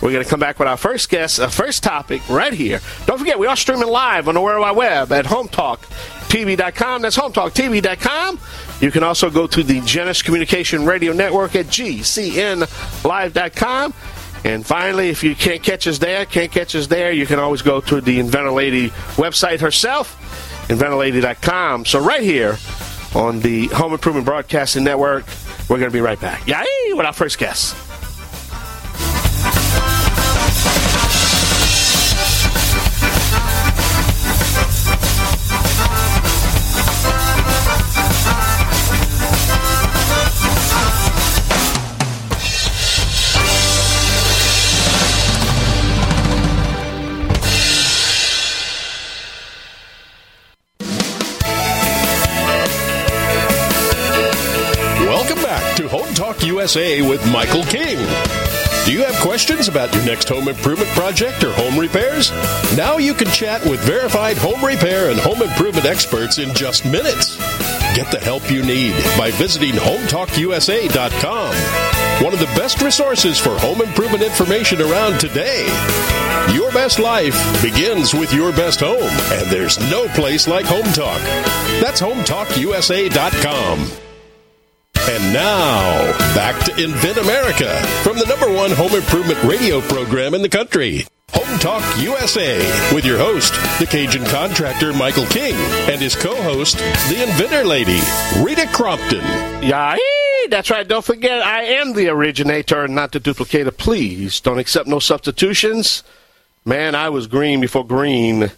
We're 0.00 0.12
going 0.12 0.22
to 0.24 0.30
come 0.30 0.40
back 0.40 0.58
with 0.58 0.68
our 0.68 0.76
first 0.76 1.08
guest, 1.08 1.40
our 1.40 1.50
first 1.50 1.82
topic 1.82 2.28
right 2.28 2.52
here. 2.52 2.80
Don't 3.06 3.18
forget, 3.18 3.38
we 3.38 3.46
are 3.46 3.56
streaming 3.56 3.88
live 3.88 4.28
on 4.28 4.34
the 4.34 4.40
World 4.40 4.60
Wide 4.60 4.76
Web 4.76 5.10
at 5.12 5.24
HomeTalkTV.com. 5.24 7.02
That's 7.02 7.16
HomeTalkTV.com. 7.16 8.38
You 8.80 8.90
can 8.92 9.02
also 9.02 9.28
go 9.30 9.46
to 9.48 9.62
the 9.62 9.80
Genesis 9.80 10.22
Communication 10.22 10.84
Radio 10.84 11.12
Network 11.12 11.56
at 11.56 11.66
GCNLive.com. 11.66 12.64
And 14.44 14.64
finally, 14.64 15.08
if 15.08 15.24
you 15.24 15.34
can't 15.34 15.62
catch 15.62 15.88
us 15.88 15.98
there, 15.98 16.24
can't 16.24 16.52
catch 16.52 16.76
us 16.76 16.86
there, 16.86 17.10
you 17.10 17.26
can 17.26 17.40
always 17.40 17.60
go 17.62 17.80
to 17.80 18.00
the 18.00 18.20
Inventor 18.20 18.52
Lady 18.52 18.90
website 19.16 19.60
herself, 19.60 20.16
InventorLady.com. 20.68 21.86
So 21.86 21.98
right 21.98 22.22
here 22.22 22.56
on 23.14 23.40
the 23.40 23.66
Home 23.68 23.92
Improvement 23.92 24.26
Broadcasting 24.26 24.84
Network. 24.84 25.26
We're 25.68 25.78
going 25.78 25.90
to 25.90 25.96
be 25.96 26.00
right 26.00 26.20
back. 26.20 26.46
Yay! 26.46 26.92
With 26.92 27.06
our 27.06 27.12
first 27.12 27.38
guest. 27.38 27.87
USA 56.58 57.02
with 57.02 57.24
Michael 57.30 57.62
King. 57.62 57.98
Do 58.84 58.92
you 58.92 59.04
have 59.04 59.14
questions 59.20 59.68
about 59.68 59.94
your 59.94 60.04
next 60.04 60.28
home 60.28 60.48
improvement 60.48 60.90
project 60.90 61.44
or 61.44 61.52
home 61.52 61.78
repairs? 61.78 62.32
Now 62.76 62.98
you 62.98 63.14
can 63.14 63.28
chat 63.28 63.64
with 63.64 63.78
verified 63.78 64.36
home 64.36 64.64
repair 64.64 65.10
and 65.10 65.20
home 65.20 65.40
improvement 65.40 65.86
experts 65.86 66.38
in 66.38 66.52
just 66.54 66.84
minutes. 66.84 67.36
Get 67.94 68.10
the 68.10 68.18
help 68.18 68.50
you 68.50 68.64
need 68.64 68.92
by 69.16 69.30
visiting 69.30 69.74
HometalkUSA.com, 69.74 71.54
one 72.24 72.32
of 72.32 72.40
the 72.40 72.52
best 72.60 72.82
resources 72.82 73.38
for 73.38 73.56
home 73.60 73.80
improvement 73.80 74.24
information 74.24 74.80
around 74.80 75.20
today. 75.20 75.64
Your 76.52 76.72
best 76.72 76.98
life 76.98 77.36
begins 77.62 78.14
with 78.14 78.34
your 78.34 78.50
best 78.50 78.80
home, 78.80 78.98
and 78.98 79.46
there's 79.46 79.78
no 79.92 80.08
place 80.08 80.48
like 80.48 80.66
Home 80.66 80.92
Talk. 80.92 81.20
That's 81.80 82.00
HometalkUSA.com. 82.00 84.07
And 85.08 85.32
now, 85.32 86.12
back 86.34 86.62
to 86.66 86.84
Invent 86.84 87.16
America 87.16 87.80
from 88.02 88.18
the 88.18 88.26
number 88.26 88.52
one 88.52 88.70
home 88.70 88.92
improvement 88.92 89.42
radio 89.42 89.80
program 89.80 90.34
in 90.34 90.42
the 90.42 90.50
country. 90.50 91.06
Home 91.30 91.58
Talk 91.58 91.82
USA 91.98 92.58
with 92.94 93.06
your 93.06 93.16
host, 93.16 93.54
the 93.78 93.86
Cajun 93.86 94.26
contractor 94.26 94.92
Michael 94.92 95.24
King, 95.24 95.54
and 95.90 95.98
his 95.98 96.14
co 96.14 96.34
host, 96.42 96.76
the 97.08 97.22
inventor 97.22 97.64
lady, 97.64 98.00
Rita 98.42 98.68
Crompton. 98.74 99.24
Yeah, 99.62 99.96
that's 100.50 100.70
right. 100.70 100.86
Don't 100.86 101.04
forget, 101.04 101.42
I 101.42 101.62
am 101.62 101.94
the 101.94 102.08
originator, 102.08 102.86
not 102.86 103.12
the 103.12 103.20
duplicator. 103.20 103.74
Please 103.74 104.40
don't 104.40 104.58
accept 104.58 104.88
no 104.88 104.98
substitutions. 104.98 106.02
Man, 106.66 106.94
I 106.94 107.08
was 107.08 107.26
green 107.26 107.62
before 107.62 107.86
green 107.86 108.50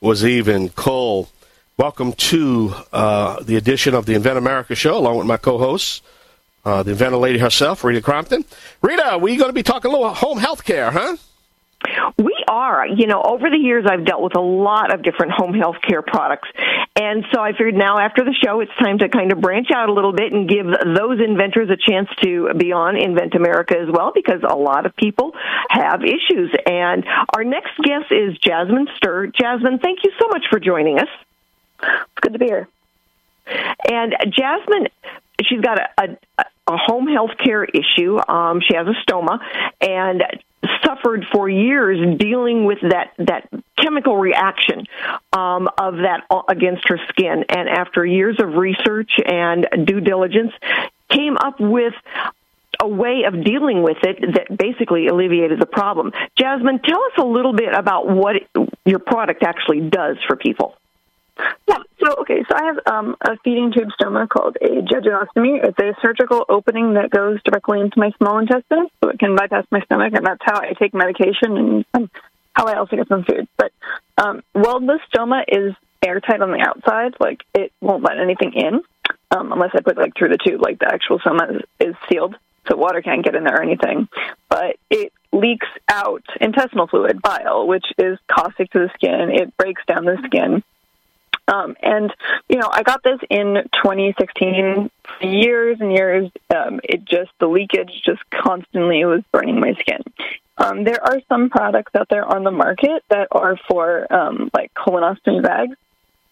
was 0.00 0.24
even 0.24 0.70
coal. 0.70 1.28
Welcome 1.78 2.14
to 2.14 2.74
uh, 2.92 3.40
the 3.40 3.54
edition 3.54 3.94
of 3.94 4.04
the 4.04 4.14
Invent 4.14 4.36
America 4.36 4.74
show, 4.74 4.98
along 4.98 5.18
with 5.18 5.28
my 5.28 5.36
co-hosts, 5.36 6.02
uh, 6.64 6.82
the 6.82 6.90
inventor 6.90 7.18
lady 7.18 7.38
herself, 7.38 7.84
Rita 7.84 8.00
Crompton. 8.00 8.44
Rita, 8.82 9.16
we're 9.22 9.38
going 9.38 9.48
to 9.48 9.52
be 9.52 9.62
talking 9.62 9.92
a 9.92 9.94
little 9.94 10.12
home 10.12 10.38
health 10.38 10.64
care, 10.64 10.90
huh? 10.90 11.16
We 12.18 12.34
are. 12.48 12.84
You 12.84 13.06
know, 13.06 13.22
over 13.22 13.48
the 13.48 13.56
years, 13.56 13.86
I've 13.88 14.04
dealt 14.04 14.22
with 14.22 14.36
a 14.36 14.40
lot 14.40 14.92
of 14.92 15.04
different 15.04 15.30
home 15.30 15.54
health 15.54 15.76
care 15.86 16.02
products. 16.02 16.48
And 16.96 17.24
so 17.32 17.40
I 17.40 17.52
figured 17.52 17.76
now 17.76 18.00
after 18.00 18.24
the 18.24 18.34
show, 18.44 18.58
it's 18.58 18.72
time 18.82 18.98
to 18.98 19.08
kind 19.08 19.30
of 19.30 19.40
branch 19.40 19.68
out 19.72 19.88
a 19.88 19.92
little 19.92 20.12
bit 20.12 20.32
and 20.32 20.48
give 20.48 20.66
those 20.66 21.20
inventors 21.24 21.70
a 21.70 21.76
chance 21.76 22.08
to 22.24 22.54
be 22.56 22.72
on 22.72 22.96
Invent 22.96 23.36
America 23.36 23.78
as 23.78 23.88
well, 23.88 24.10
because 24.12 24.42
a 24.42 24.56
lot 24.56 24.84
of 24.84 24.96
people 24.96 25.30
have 25.70 26.02
issues. 26.02 26.50
And 26.66 27.06
our 27.36 27.44
next 27.44 27.78
guest 27.84 28.10
is 28.10 28.36
Jasmine 28.38 28.88
Starr. 28.96 29.28
Jasmine, 29.28 29.78
thank 29.78 30.00
you 30.02 30.10
so 30.18 30.26
much 30.26 30.42
for 30.50 30.58
joining 30.58 30.98
us. 30.98 31.08
It's 31.82 32.20
good 32.20 32.32
to 32.32 32.38
be 32.38 32.46
here. 32.46 32.68
And 33.90 34.14
Jasmine, 34.30 34.88
she's 35.44 35.60
got 35.60 35.78
a, 35.78 36.18
a, 36.38 36.44
a 36.66 36.76
home 36.76 37.06
health 37.06 37.36
care 37.42 37.64
issue. 37.64 38.18
Um, 38.28 38.60
she 38.60 38.76
has 38.76 38.86
a 38.86 39.10
stoma 39.10 39.40
and 39.80 40.22
suffered 40.84 41.24
for 41.32 41.48
years 41.48 42.18
dealing 42.18 42.64
with 42.64 42.78
that 42.82 43.12
that 43.18 43.48
chemical 43.80 44.16
reaction 44.16 44.86
um, 45.32 45.68
of 45.78 45.98
that 45.98 46.24
against 46.48 46.88
her 46.88 46.98
skin. 47.08 47.44
And 47.48 47.68
after 47.68 48.04
years 48.04 48.36
of 48.40 48.54
research 48.54 49.12
and 49.24 49.66
due 49.84 50.00
diligence, 50.00 50.52
came 51.10 51.36
up 51.36 51.60
with 51.60 51.94
a 52.80 52.88
way 52.88 53.24
of 53.26 53.44
dealing 53.44 53.82
with 53.82 53.98
it 54.02 54.18
that 54.34 54.56
basically 54.56 55.08
alleviated 55.08 55.60
the 55.60 55.66
problem. 55.66 56.12
Jasmine, 56.36 56.80
tell 56.80 57.02
us 57.02 57.12
a 57.18 57.24
little 57.24 57.52
bit 57.52 57.72
about 57.74 58.08
what 58.08 58.36
your 58.84 59.00
product 59.00 59.42
actually 59.42 59.80
does 59.80 60.16
for 60.26 60.36
people. 60.36 60.74
Yeah. 61.66 61.78
So 62.02 62.14
okay. 62.20 62.42
So 62.48 62.56
I 62.56 62.64
have 62.64 62.78
um, 62.86 63.16
a 63.20 63.36
feeding 63.44 63.72
tube 63.72 63.88
stoma 64.00 64.28
called 64.28 64.56
a 64.60 64.82
jejunostomy. 64.82 65.64
It's 65.64 65.78
a 65.78 65.94
surgical 66.00 66.44
opening 66.48 66.94
that 66.94 67.10
goes 67.10 67.40
directly 67.44 67.80
into 67.80 67.98
my 67.98 68.10
small 68.18 68.38
intestine, 68.38 68.88
so 69.02 69.10
it 69.10 69.18
can 69.18 69.36
bypass 69.36 69.66
my 69.70 69.80
stomach, 69.82 70.12
and 70.14 70.24
that's 70.24 70.42
how 70.42 70.60
I 70.60 70.72
take 70.78 70.94
medication 70.94 71.56
and 71.56 71.84
um, 71.94 72.10
how 72.52 72.66
I 72.66 72.76
also 72.76 72.96
get 72.96 73.08
some 73.08 73.24
food. 73.24 73.48
But 73.56 73.72
um, 74.16 74.42
while 74.52 74.80
the 74.80 74.98
stoma 75.12 75.44
is 75.46 75.74
airtight 76.04 76.40
on 76.40 76.50
the 76.50 76.60
outside, 76.60 77.14
like 77.20 77.40
it 77.54 77.72
won't 77.80 78.04
let 78.04 78.18
anything 78.18 78.52
in 78.54 78.80
um, 79.30 79.52
unless 79.52 79.70
I 79.74 79.80
put 79.80 79.96
like 79.96 80.14
through 80.16 80.30
the 80.30 80.38
tube. 80.38 80.60
Like 80.62 80.78
the 80.78 80.92
actual 80.92 81.18
stoma 81.18 81.56
is, 81.56 81.62
is 81.80 81.94
sealed, 82.08 82.36
so 82.68 82.76
water 82.76 83.02
can't 83.02 83.24
get 83.24 83.34
in 83.34 83.44
there 83.44 83.56
or 83.56 83.62
anything. 83.62 84.08
But 84.48 84.76
it 84.90 85.12
leaks 85.32 85.68
out 85.88 86.24
intestinal 86.40 86.86
fluid, 86.86 87.20
bile, 87.20 87.66
which 87.66 87.86
is 87.98 88.18
caustic 88.28 88.70
to 88.72 88.78
the 88.78 88.90
skin. 88.94 89.30
It 89.32 89.56
breaks 89.56 89.82
down 89.86 90.04
the 90.04 90.18
skin 90.26 90.62
um, 91.48 91.76
and 91.82 92.12
you 92.48 92.58
know, 92.58 92.68
I 92.70 92.82
got 92.82 93.02
this 93.02 93.18
in 93.30 93.56
2016. 93.82 94.90
Years 95.20 95.78
and 95.80 95.90
years, 95.90 96.30
um, 96.54 96.80
it 96.84 97.04
just 97.04 97.30
the 97.40 97.48
leakage 97.48 97.90
just 98.04 98.20
constantly 98.30 99.04
was 99.04 99.22
burning 99.32 99.58
my 99.58 99.72
skin. 99.74 100.02
Um, 100.58 100.84
there 100.84 101.02
are 101.02 101.20
some 101.28 101.50
products 101.50 101.92
out 101.94 102.08
there 102.08 102.24
on 102.24 102.44
the 102.44 102.50
market 102.50 103.02
that 103.08 103.28
are 103.32 103.56
for 103.68 104.12
um, 104.12 104.50
like 104.52 104.72
colonostomy 104.74 105.42
bags, 105.42 105.76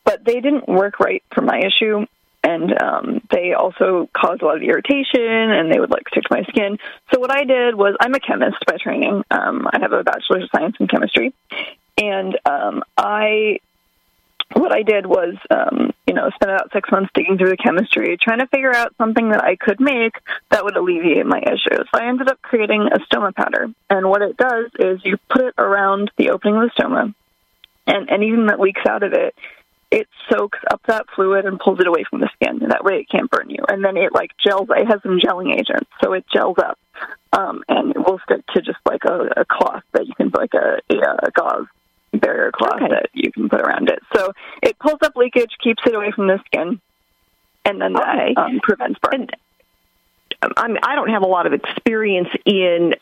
but 0.05 0.25
they 0.25 0.41
didn't 0.41 0.69
work 0.69 1.01
right 1.01 1.23
for 1.33 1.43
my 1.43 1.61
issue, 1.61 2.07
and 2.43 2.83
um, 2.83 3.21
they 3.31 3.55
also 3.55 4.09
caused 4.13 4.43
a 4.43 4.47
lot 4.47 4.57
of 4.57 4.63
irritation, 4.63 5.21
and 5.21 5.73
they 5.73 5.81
would 5.81 5.91
like 5.91 6.09
stick 6.09 6.25
to 6.25 6.35
my 6.35 6.43
skin. 6.45 6.79
So 7.13 7.21
what 7.21 7.31
I 7.31 7.45
did 7.45 7.75
was, 7.75 7.97
I'm 8.01 8.15
a 8.15 8.21
chemist 8.21 8.59
by 8.67 8.77
training. 8.77 9.25
Um, 9.31 9.67
I 9.73 9.79
have 9.81 9.93
a 9.93 10.05
bachelor's 10.05 10.45
of 10.45 10.51
science 10.55 10.77
in 10.79 10.89
chemistry, 10.89 11.33
and 11.99 12.39
um, 12.45 12.85
I 12.97 13.59
what 14.55 14.73
I 14.73 14.83
did 14.83 15.07
was, 15.07 15.35
um, 15.51 15.93
you 16.07 16.15
know, 16.15 16.31
spend 16.35 16.53
about 16.53 16.73
six 16.73 16.91
months 16.91 17.11
digging 17.15 17.37
through 17.37 17.51
the 17.51 17.57
chemistry, 17.57 18.17
trying 18.21 18.39
to 18.39 18.47
figure 18.47 18.75
out 18.75 18.95
something 18.97 19.31
that 19.31 19.43
I 19.43 19.57
could 19.57 19.81
make 19.81 20.15
that 20.51 20.65
would 20.65 20.77
alleviate 20.77 21.27
my 21.27 21.41
issues. 21.41 21.87
So 21.93 22.01
I 22.01 22.09
ended 22.09 22.29
up 22.29 22.41
creating 22.43 22.89
a 22.93 22.99
stoma 23.01 23.35
powder. 23.35 23.69
And 23.91 24.09
what 24.09 24.23
it 24.23 24.37
does 24.37 24.71
is 24.79 25.01
you 25.05 25.17
put 25.29 25.43
it 25.43 25.55
around 25.59 26.11
the 26.17 26.31
opening 26.31 26.57
of 26.57 26.63
the 26.63 26.83
stoma, 26.83 27.15
and 27.87 28.11
anything 28.11 28.47
that 28.47 28.61
leaks 28.61 28.83
out 28.89 29.03
of 29.03 29.13
it, 29.13 29.35
it 29.91 30.09
soaks 30.31 30.59
up 30.71 30.81
that 30.87 31.07
fluid 31.15 31.45
and 31.45 31.61
pulls 31.61 31.81
it 31.81 31.87
away 31.87 32.05
from 32.09 32.21
the 32.21 32.29
skin. 32.35 32.63
And 32.63 32.73
that 32.73 32.85
way 32.85 32.95
it 32.95 33.09
can't 33.09 33.31
burn 33.31 33.51
you. 33.51 33.65
And 33.69 33.85
then 33.85 33.97
it 33.97 34.13
like 34.13 34.33
gels. 34.45 34.69
It 34.71 34.87
has 34.87 35.03
some 35.03 35.19
gelling 35.19 35.53
agents, 35.53 35.91
so 36.03 36.13
it 36.13 36.25
gels 36.33 36.57
up, 36.59 36.79
um, 37.33 37.63
and 37.69 37.91
it 37.91 37.99
will 37.99 38.21
stick 38.25 38.45
to 38.55 38.63
just 38.63 38.79
like 38.85 39.05
a, 39.05 39.41
a 39.41 39.45
cloth 39.45 39.85
that 39.93 40.07
you 40.07 40.15
can 40.15 40.31
like 40.35 40.55
a, 40.55 40.81
a, 40.91 41.31
gauze 41.31 41.67
barrier 42.13 42.51
cloth 42.53 42.81
okay. 42.83 42.89
that 42.89 43.11
you 43.13 43.31
can 43.31 43.49
put 43.49 43.61
around 43.61 43.89
it. 43.89 44.01
So 44.15 44.16
it 44.16 44.16
pulls 44.16 44.16
up 44.16 44.16
leakage, 45.37 45.57
keeps 45.63 45.83
it 45.87 45.95
away 45.95 46.11
from 46.13 46.27
the 46.27 46.39
skin, 46.47 46.81
and 47.65 47.81
then 47.81 47.97
okay. 47.97 48.33
that 48.35 48.41
um, 48.41 48.61
prevents 48.63 48.99
burn. 49.01 49.29
And, 50.43 50.53
um, 50.57 50.77
I 50.85 50.93
I 50.93 50.95
don't 50.95 51.11
have 51.11 51.23
a 51.23 51.27
lot 51.27 51.47
of 51.47 51.53
experience 51.53 52.29
in 52.45 52.95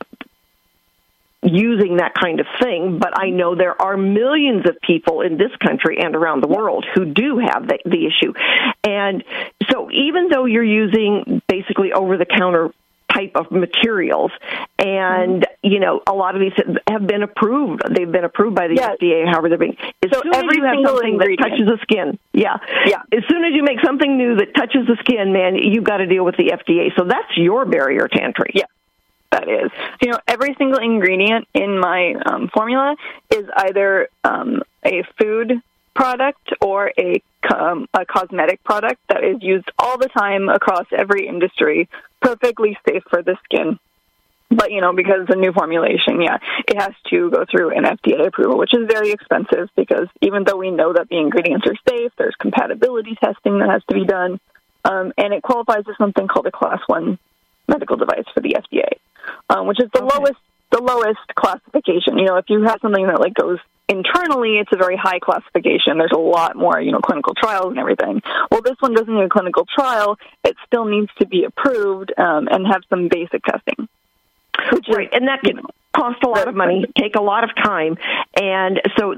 using 1.43 1.99
that 1.99 2.15
kind 2.15 2.41
of 2.41 2.47
thing, 2.61 2.99
but 2.99 3.21
I 3.21 3.29
know 3.31 3.55
there 3.55 3.81
are 3.81 3.97
millions 3.97 4.67
of 4.67 4.81
people 4.81 5.21
in 5.21 5.37
this 5.37 5.55
country 5.57 5.99
and 6.01 6.17
around 6.17 6.43
the 6.43 6.49
world 6.49 6.87
who 6.95 7.05
do 7.05 7.39
have 7.39 7.69
the, 7.69 7.79
the 7.85 8.07
issue. 8.07 8.33
And 8.83 9.23
so 9.71 9.91
even 9.91 10.29
though 10.29 10.47
you're 10.47 10.65
using 10.65 11.43
basically 11.47 11.93
over 11.93 12.17
the 12.17 12.25
counter 12.25 12.73
type 13.15 13.33
of 13.35 13.51
materials. 13.51 14.33
And, 14.79 15.47
you 15.63 15.81
know, 15.81 16.03
a 16.07 16.13
lot 16.13 16.35
of 16.35 16.41
these 16.41 16.53
have 16.89 17.07
been 17.07 17.23
approved. 17.23 17.83
They've 17.95 18.11
been 18.11 18.25
approved 18.25 18.57
by 18.57 18.69
the 18.69 18.75
yes. 18.75 18.97
FDA, 19.01 19.27
however 19.27 19.49
they're 19.49 19.59
being. 19.59 19.77
As 20.03 20.11
so 20.13 20.21
soon 20.23 20.35
as 20.35 20.45
you 20.57 20.65
have 20.65 20.77
something 20.85 21.13
ingredient. 21.13 21.41
that 21.41 21.49
touches 21.49 21.67
the 21.67 21.79
skin, 21.83 22.19
yeah. 22.33 22.57
Yeah. 22.87 23.03
As 23.13 23.25
soon 23.29 23.45
as 23.45 23.53
you 23.55 23.63
make 23.63 23.79
something 23.85 24.17
new 24.17 24.37
that 24.37 24.55
touches 24.55 24.87
the 24.87 24.97
skin, 25.01 25.33
man, 25.33 25.57
you've 25.57 25.85
got 25.85 25.99
to 25.99 26.07
deal 26.07 26.25
with 26.25 26.37
the 26.37 26.53
FDA. 26.53 26.91
So 26.97 27.05
that's 27.05 27.37
your 27.37 27.65
barrier 27.65 28.09
to 28.09 28.23
entry. 28.23 28.51
Yeah 28.55 28.65
that 29.35 29.49
is. 29.49 29.71
You 30.01 30.13
know, 30.13 30.19
every 30.29 30.55
single 30.59 30.79
ingredient 30.79 31.49
in 31.55 31.79
my 31.79 32.15
um, 32.27 32.51
formula 32.55 32.95
is 33.35 33.47
either 33.57 34.09
um, 34.23 34.63
a 34.85 35.03
food 35.19 35.61
product 35.95 36.53
or 36.61 36.91
a, 36.99 37.23
um, 37.55 37.87
a 37.95 38.05
cosmetic 38.05 38.63
product 38.65 39.01
that 39.09 39.25
is 39.25 39.37
used 39.41 39.71
all 39.79 39.99
the 39.99 40.09
time 40.09 40.49
across 40.49 40.87
every 40.97 41.27
industry, 41.29 41.89
perfectly 42.21 42.77
safe 42.89 43.03
for 43.11 43.23
the 43.23 43.37
skin. 43.45 43.79
But, 44.51 44.71
you 44.71 44.81
know, 44.81 44.93
because 44.95 45.23
it's 45.23 45.35
a 45.35 45.39
new 45.39 45.53
formulation, 45.53 46.21
yeah, 46.21 46.39
it 46.69 46.81
has 46.81 46.93
to 47.11 47.31
go 47.31 47.45
through 47.51 47.77
an 47.77 47.85
FDA 47.85 48.27
approval, 48.27 48.59
which 48.59 48.75
is 48.75 48.87
very 48.89 49.11
expensive 49.11 49.69
because 49.75 50.07
even 50.21 50.45
though 50.45 50.57
we 50.57 50.71
know 50.71 50.93
that 50.93 51.09
the 51.09 51.19
ingredients 51.19 51.67
are 51.67 51.77
safe, 51.89 52.13
there's 52.19 52.37
compatibility 52.39 53.17
testing 53.23 53.59
that 53.59 53.71
has 53.71 53.83
to 53.89 53.95
be 53.95 54.05
done. 54.05 54.39
Um, 54.85 55.13
and 55.17 55.33
it 55.33 55.43
qualifies 55.43 55.85
as 55.89 55.97
something 55.97 56.29
called 56.29 56.47
a 56.47 56.53
class 56.53 56.81
one 56.87 57.19
medical 57.67 57.97
device 57.97 58.27
for 58.35 58.41
the 58.41 58.57
FDA, 58.61 58.99
um, 59.49 59.67
which 59.67 59.81
is 59.81 59.91
the 59.93 60.03
okay. 60.03 60.19
lowest 60.19 60.41
the 60.71 60.83
lowest 60.83 61.35
classification. 61.35 62.19
You 62.19 62.27
know, 62.27 62.37
if 62.37 62.47
you 62.49 62.63
have 62.65 62.81
something 62.83 63.07
that 63.07 63.21
like 63.21 63.35
goes 63.35 63.59
internally, 63.89 64.59
it's 64.59 64.71
a 64.73 64.77
very 64.77 64.97
high 64.97 65.19
classification. 65.19 65.99
There's 65.99 66.13
a 66.13 66.19
lot 66.19 66.57
more, 66.57 66.81
you 66.81 66.93
know, 66.93 67.01
clinical 67.01 67.35
trials 67.35 67.71
and 67.71 67.79
everything. 67.79 68.23
Well, 68.51 68.63
this 68.63 68.77
one 68.81 68.95
doesn't 68.95 69.15
need 69.15 69.25
a 69.25 69.29
clinical 69.29 69.67
trial. 69.67 70.19
It 70.43 70.57
still 70.67 70.85
needs 70.87 71.11
to 71.19 71.27
be 71.27 71.45
approved 71.45 72.13
um, 72.19 72.49
and 72.51 72.67
have 72.67 72.83
some 72.89 73.09
basic 73.09 73.43
testing. 73.45 73.89
right, 74.89 75.07
is, 75.07 75.09
and 75.13 75.29
that 75.29 75.43
can. 75.43 75.61
Cost 75.97 76.25
a 76.25 76.29
lot 76.29 76.49
of 76.49 76.57
money, 76.57 76.85
take 76.99 77.15
a 77.15 77.23
lot 77.23 77.45
of 77.45 77.51
time, 77.55 77.97
and 78.35 78.81
so 78.99 79.15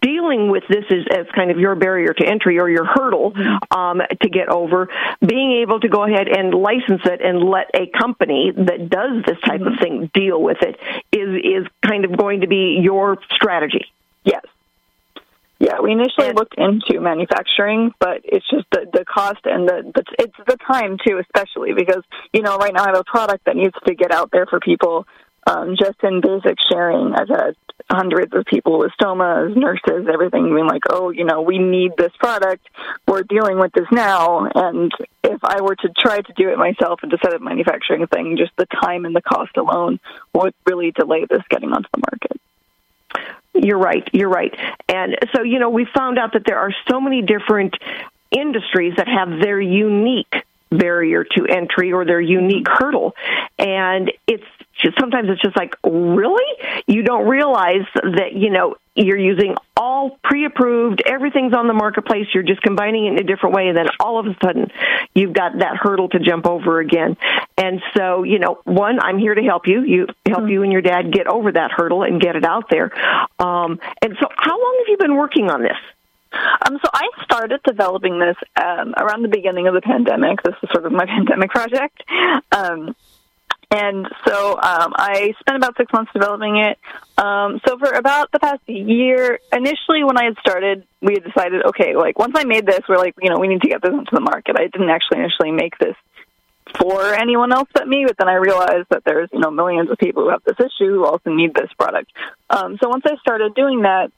dealing 0.00 0.48
with 0.48 0.62
this 0.68 0.84
is 0.88 1.04
as 1.12 1.26
kind 1.34 1.50
of 1.50 1.58
your 1.58 1.74
barrier 1.74 2.14
to 2.14 2.24
entry 2.24 2.60
or 2.60 2.70
your 2.70 2.84
hurdle 2.84 3.32
um, 3.72 4.00
to 4.22 4.28
get 4.28 4.48
over. 4.48 4.88
Being 5.26 5.60
able 5.62 5.80
to 5.80 5.88
go 5.88 6.04
ahead 6.04 6.28
and 6.28 6.54
license 6.54 7.02
it 7.04 7.20
and 7.20 7.42
let 7.42 7.70
a 7.74 7.88
company 7.88 8.52
that 8.54 8.88
does 8.88 9.24
this 9.26 9.38
type 9.44 9.62
of 9.62 9.80
thing 9.80 10.08
deal 10.14 10.40
with 10.40 10.58
it 10.62 10.78
is 11.10 11.34
is 11.42 11.66
kind 11.84 12.04
of 12.04 12.16
going 12.16 12.42
to 12.42 12.46
be 12.46 12.78
your 12.80 13.18
strategy. 13.32 13.90
Yes. 14.24 14.44
Yeah, 15.60 15.80
we 15.82 15.92
initially 15.92 16.28
and, 16.28 16.36
looked 16.36 16.54
into 16.56 17.00
manufacturing, 17.00 17.92
but 18.00 18.22
it's 18.24 18.48
just 18.48 18.64
the 18.72 18.86
the 18.90 19.04
cost 19.04 19.40
and 19.44 19.68
the, 19.68 19.92
the 19.94 20.04
it's 20.18 20.36
the 20.46 20.56
time 20.56 20.96
too, 21.06 21.18
especially 21.20 21.74
because 21.74 22.02
you 22.32 22.40
know 22.40 22.56
right 22.56 22.72
now 22.72 22.84
I 22.84 22.86
have 22.86 22.98
a 22.98 23.04
product 23.04 23.44
that 23.44 23.56
needs 23.56 23.74
to 23.86 23.94
get 23.94 24.10
out 24.10 24.30
there 24.32 24.46
for 24.46 24.58
people. 24.58 25.06
Um, 25.46 25.74
just 25.78 26.02
in 26.02 26.20
basic 26.20 26.56
sharing, 26.70 27.14
I've 27.14 27.28
had 27.28 27.56
hundreds 27.90 28.34
of 28.34 28.44
people 28.46 28.78
with 28.78 28.92
stomas, 29.00 29.54
nurses, 29.54 30.08
everything 30.10 30.54
being 30.54 30.66
like, 30.66 30.84
"Oh, 30.88 31.10
you 31.10 31.24
know, 31.24 31.42
we 31.42 31.58
need 31.58 31.92
this 31.98 32.12
product. 32.18 32.66
We're 33.06 33.22
dealing 33.22 33.58
with 33.58 33.72
this 33.72 33.88
now." 33.92 34.48
And 34.54 34.90
if 35.22 35.40
I 35.44 35.60
were 35.60 35.76
to 35.76 35.88
try 35.90 36.22
to 36.22 36.32
do 36.36 36.48
it 36.48 36.56
myself 36.56 37.00
and 37.02 37.10
to 37.10 37.18
set 37.22 37.34
up 37.34 37.42
manufacturing 37.42 38.06
thing, 38.06 38.38
just 38.38 38.52
the 38.56 38.66
time 38.82 39.04
and 39.04 39.14
the 39.14 39.22
cost 39.22 39.58
alone 39.58 40.00
would 40.32 40.54
really 40.66 40.90
delay 40.92 41.26
this 41.28 41.42
getting 41.50 41.72
onto 41.72 41.88
the 41.92 42.02
market. 42.10 42.40
You're 43.54 43.78
right. 43.78 44.08
You're 44.12 44.30
right. 44.30 44.54
And 44.88 45.16
so, 45.34 45.42
you 45.42 45.58
know, 45.58 45.70
we 45.70 45.84
found 45.84 46.18
out 46.18 46.34
that 46.34 46.44
there 46.46 46.58
are 46.58 46.72
so 46.88 47.00
many 47.00 47.22
different 47.22 47.74
industries 48.30 48.94
that 48.96 49.08
have 49.08 49.40
their 49.40 49.60
unique 49.60 50.34
barrier 50.70 51.24
to 51.24 51.46
entry 51.46 51.92
or 51.92 52.04
their 52.04 52.20
unique 52.20 52.66
hurdle. 52.68 53.14
And 53.58 54.12
it's 54.26 54.44
just, 54.82 54.98
sometimes 54.98 55.28
it's 55.30 55.42
just 55.42 55.56
like, 55.56 55.76
really? 55.84 56.44
You 56.86 57.02
don't 57.02 57.26
realize 57.26 57.86
that, 57.94 58.32
you 58.34 58.50
know, 58.50 58.76
you're 58.94 59.18
using 59.18 59.54
all 59.76 60.18
pre-approved, 60.22 61.02
everything's 61.06 61.54
on 61.54 61.66
the 61.66 61.72
marketplace, 61.72 62.26
you're 62.34 62.42
just 62.42 62.60
combining 62.60 63.06
it 63.06 63.12
in 63.12 63.18
a 63.18 63.22
different 63.22 63.54
way, 63.54 63.68
and 63.68 63.76
then 63.76 63.86
all 63.98 64.18
of 64.18 64.26
a 64.26 64.36
sudden 64.44 64.70
you've 65.14 65.32
got 65.32 65.58
that 65.58 65.76
hurdle 65.76 66.08
to 66.10 66.18
jump 66.18 66.46
over 66.46 66.80
again. 66.80 67.16
And 67.56 67.80
so, 67.96 68.24
you 68.24 68.38
know, 68.38 68.60
one, 68.64 68.98
I'm 69.00 69.18
here 69.18 69.34
to 69.34 69.42
help 69.42 69.66
you, 69.66 69.82
you 69.82 70.06
help 70.26 70.40
mm-hmm. 70.40 70.48
you 70.48 70.62
and 70.62 70.72
your 70.72 70.82
dad 70.82 71.12
get 71.12 71.26
over 71.26 71.52
that 71.52 71.70
hurdle 71.70 72.02
and 72.02 72.20
get 72.20 72.36
it 72.36 72.44
out 72.44 72.64
there. 72.70 72.90
Um, 73.38 73.78
and 74.02 74.16
so 74.20 74.26
how 74.36 74.60
long 74.60 74.76
have 74.80 74.88
you 74.88 74.96
been 74.98 75.16
working 75.16 75.50
on 75.50 75.62
this? 75.62 75.78
Um, 76.32 76.78
so 76.82 76.90
I 76.92 77.08
started 77.24 77.60
developing 77.64 78.18
this 78.18 78.36
um, 78.56 78.94
around 78.96 79.22
the 79.22 79.28
beginning 79.28 79.66
of 79.66 79.74
the 79.74 79.80
pandemic. 79.80 80.42
This 80.42 80.54
was 80.62 80.70
sort 80.72 80.86
of 80.86 80.92
my 80.92 81.06
pandemic 81.06 81.50
project. 81.50 82.02
Um, 82.52 82.94
and 83.70 84.08
so 84.26 84.52
um, 84.54 84.92
I 84.96 85.32
spent 85.38 85.56
about 85.56 85.76
six 85.76 85.92
months 85.92 86.10
developing 86.12 86.56
it. 86.56 86.78
Um, 87.16 87.60
so 87.66 87.78
for 87.78 87.92
about 87.92 88.32
the 88.32 88.40
past 88.40 88.62
year, 88.66 89.38
initially 89.52 90.02
when 90.02 90.18
I 90.18 90.24
had 90.24 90.36
started, 90.40 90.86
we 91.00 91.14
had 91.14 91.24
decided, 91.24 91.64
okay, 91.66 91.94
like 91.96 92.18
once 92.18 92.34
I 92.36 92.44
made 92.44 92.66
this, 92.66 92.80
we're 92.88 92.98
like, 92.98 93.14
you 93.22 93.30
know, 93.30 93.38
we 93.38 93.46
need 93.46 93.62
to 93.62 93.68
get 93.68 93.80
this 93.80 93.92
into 93.92 94.10
the 94.12 94.20
market. 94.20 94.56
I 94.58 94.66
didn't 94.66 94.90
actually 94.90 95.20
initially 95.20 95.52
make 95.52 95.78
this 95.78 95.94
for 96.78 97.14
anyone 97.14 97.52
else 97.52 97.68
but 97.72 97.86
me, 97.86 98.04
but 98.06 98.16
then 98.18 98.28
I 98.28 98.34
realized 98.34 98.88
that 98.90 99.02
there's, 99.04 99.28
you 99.32 99.38
know, 99.38 99.50
millions 99.50 99.90
of 99.90 99.98
people 99.98 100.24
who 100.24 100.30
have 100.30 100.42
this 100.44 100.58
issue 100.58 100.94
who 100.94 101.04
also 101.04 101.30
need 101.30 101.54
this 101.54 101.70
product. 101.78 102.10
Um, 102.48 102.76
so 102.82 102.88
once 102.88 103.04
I 103.06 103.16
started 103.20 103.54
doing 103.54 103.82
that, 103.82 104.10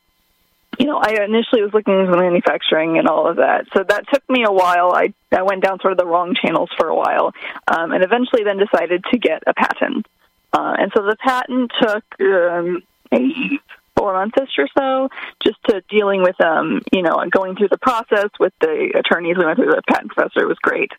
you 0.79 0.87
know, 0.87 0.99
I 0.99 1.23
initially 1.23 1.63
was 1.63 1.73
looking 1.75 1.99
into 1.99 2.17
manufacturing 2.17 2.99
and 2.99 3.07
all 3.07 3.29
of 3.29 3.37
that. 3.37 3.67
So 3.77 3.85
that 3.87 4.05
took 4.13 4.29
me 4.29 4.45
a 4.45 4.53
while. 4.53 4.93
I, 4.93 5.13
I 5.31 5.43
went 5.43 5.63
down 5.63 5.81
sort 5.81 5.93
of 5.93 5.99
the 5.99 6.07
wrong 6.07 6.35
channels 6.35 6.71
for 6.79 6.89
a 6.89 6.95
while, 6.95 7.33
um, 7.69 7.93
and 7.93 8.03
eventually 8.03 8.45
then 8.45 8.59
decided 8.59 9.05
to 9.13 9.19
get 9.19 9.43
a 9.47 9.55
patent. 9.55 10.07
Uh, 10.53 10.75
and 10.79 10.93
so 10.95 11.03
the 11.03 11.17
patent 11.17 11.73
took 11.81 12.05
um, 12.21 12.83
maybe 13.11 13.61
four 13.97 14.15
months 14.15 14.37
or 14.59 14.69
so, 14.77 15.09
just 15.43 15.63
to 15.65 15.83
dealing 15.89 16.23
with, 16.23 16.41
um, 16.41 16.83
you 16.93 17.03
know, 17.03 17.23
going 17.31 17.57
through 17.57 17.69
the 17.69 17.79
process 17.79 18.31
with 18.41 18.53
the 18.61 18.93
attorneys. 18.99 19.37
We 19.37 19.45
went 19.45 19.59
through 19.59 19.67
the 19.67 19.83
patent 19.89 20.13
professor. 20.13 20.41
It 20.41 20.49
was 20.49 20.59
great. 20.59 20.93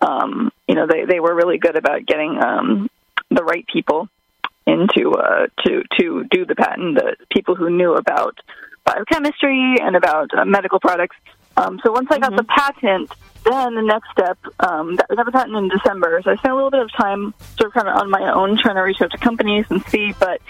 Um, 0.00 0.52
you 0.68 0.74
know, 0.74 0.86
they 0.86 1.04
they 1.04 1.20
were 1.20 1.34
really 1.34 1.58
good 1.58 1.76
about 1.76 2.06
getting 2.06 2.42
um, 2.42 2.90
the 3.30 3.44
right 3.44 3.66
people 3.66 4.08
into 4.66 5.12
uh, 5.12 5.46
to 5.64 5.82
to 5.98 6.24
do 6.30 6.44
the 6.44 6.54
patent. 6.54 6.96
The 6.96 7.16
people 7.30 7.54
who 7.54 7.70
knew 7.70 7.94
about 7.94 8.38
biochemistry 8.84 9.76
and 9.80 9.96
about 9.96 10.32
uh, 10.36 10.44
medical 10.44 10.80
products. 10.80 11.16
Um, 11.56 11.80
so 11.84 11.92
once 11.92 12.08
I 12.10 12.18
got 12.18 12.32
mm-hmm. 12.32 12.36
the 12.36 12.44
patent, 12.44 13.12
then 13.44 13.74
the 13.74 13.82
next 13.82 14.10
step, 14.12 14.38
um, 14.60 14.96
that, 14.96 15.08
got 15.08 15.26
the 15.26 15.32
patent 15.32 15.56
in 15.56 15.68
December. 15.68 16.20
So 16.22 16.30
I 16.30 16.36
spent 16.36 16.52
a 16.52 16.54
little 16.54 16.70
bit 16.70 16.80
of 16.80 16.92
time 16.92 17.34
sort 17.58 17.68
of 17.68 17.72
kind 17.74 17.88
of 17.88 17.96
on 17.96 18.10
my 18.10 18.32
own 18.32 18.58
trying 18.58 18.76
to 18.76 18.82
reach 18.82 19.00
out 19.00 19.10
to 19.12 19.18
companies 19.18 19.66
and 19.70 19.82
see, 19.86 20.14
but 20.18 20.40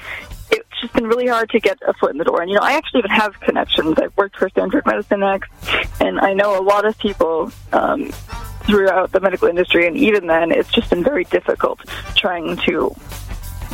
it's 0.51 0.81
just 0.81 0.93
been 0.93 1.07
really 1.07 1.29
hard 1.29 1.51
to 1.51 1.61
get 1.61 1.79
a 1.87 1.93
foot 1.95 2.11
in 2.11 2.19
the 2.19 2.25
door. 2.25 2.43
And, 2.43 2.51
you 2.51 2.57
know, 2.57 2.63
I 2.63 2.73
actually 2.73 3.01
even 3.01 3.13
have 3.13 3.39
connections. 3.41 3.97
I've 3.99 4.17
worked 4.17 4.37
for 4.37 4.49
Stanford 4.49 4.85
Medicine 4.87 5.23
X, 5.23 5.49
and 6.01 6.19
I 6.19 6.33
know 6.35 6.61
a 6.61 6.63
lot 6.63 6.85
of 6.85 6.99
people 6.99 7.53
um, 7.73 8.11
throughout 8.65 9.13
the 9.13 9.21
medical 9.21 9.49
industry, 9.49 9.87
and 9.87 9.97
even 9.97 10.27
then, 10.27 10.51
it's 10.51 10.71
just 10.71 10.91
been 10.91 11.05
very 11.05 11.25
difficult 11.25 11.81
trying 12.17 12.57
to 12.69 12.95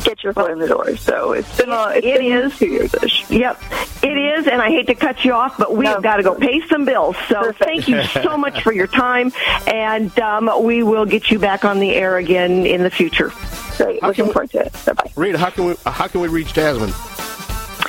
get 0.03 0.23
your 0.23 0.33
foot 0.33 0.51
in 0.51 0.59
the 0.59 0.67
door. 0.67 0.95
So 0.97 1.33
it's 1.33 1.57
been 1.57 1.69
a, 1.69 1.89
it's 1.95 2.05
it 2.05 2.19
been 2.19 2.45
is. 2.45 2.57
two 2.57 2.67
years 2.67 2.93
ish. 2.95 3.29
Yep, 3.29 3.61
it 4.03 4.17
is, 4.17 4.47
and 4.47 4.61
I 4.61 4.69
hate 4.69 4.87
to 4.87 4.95
cut 4.95 5.23
you 5.25 5.33
off, 5.33 5.57
but 5.57 5.75
we've 5.75 5.85
no. 5.85 6.01
got 6.01 6.17
to 6.17 6.23
go 6.23 6.35
pay 6.35 6.61
some 6.67 6.85
bills. 6.85 7.15
So 7.27 7.41
Perfect. 7.41 7.63
thank 7.63 7.87
you 7.87 8.03
so 8.23 8.37
much 8.37 8.63
for 8.63 8.73
your 8.73 8.87
time, 8.87 9.31
and 9.67 10.17
um, 10.19 10.49
we 10.63 10.83
will 10.83 11.05
get 11.05 11.31
you 11.31 11.39
back 11.39 11.65
on 11.65 11.79
the 11.79 11.93
air 11.93 12.17
again 12.17 12.65
in 12.65 12.83
the 12.83 12.89
future. 12.89 13.31
Great, 13.77 14.01
how 14.01 14.07
looking 14.07 14.25
forward 14.25 14.51
to 14.51 14.65
it. 14.65 14.73
Bye 14.85 14.93
bye. 14.93 15.11
Rita, 15.15 15.37
how 15.37 15.49
can 15.49 15.65
we 15.65 15.75
how 15.85 16.07
can 16.07 16.21
we 16.21 16.27
reach 16.27 16.53
Jasmine? 16.53 16.93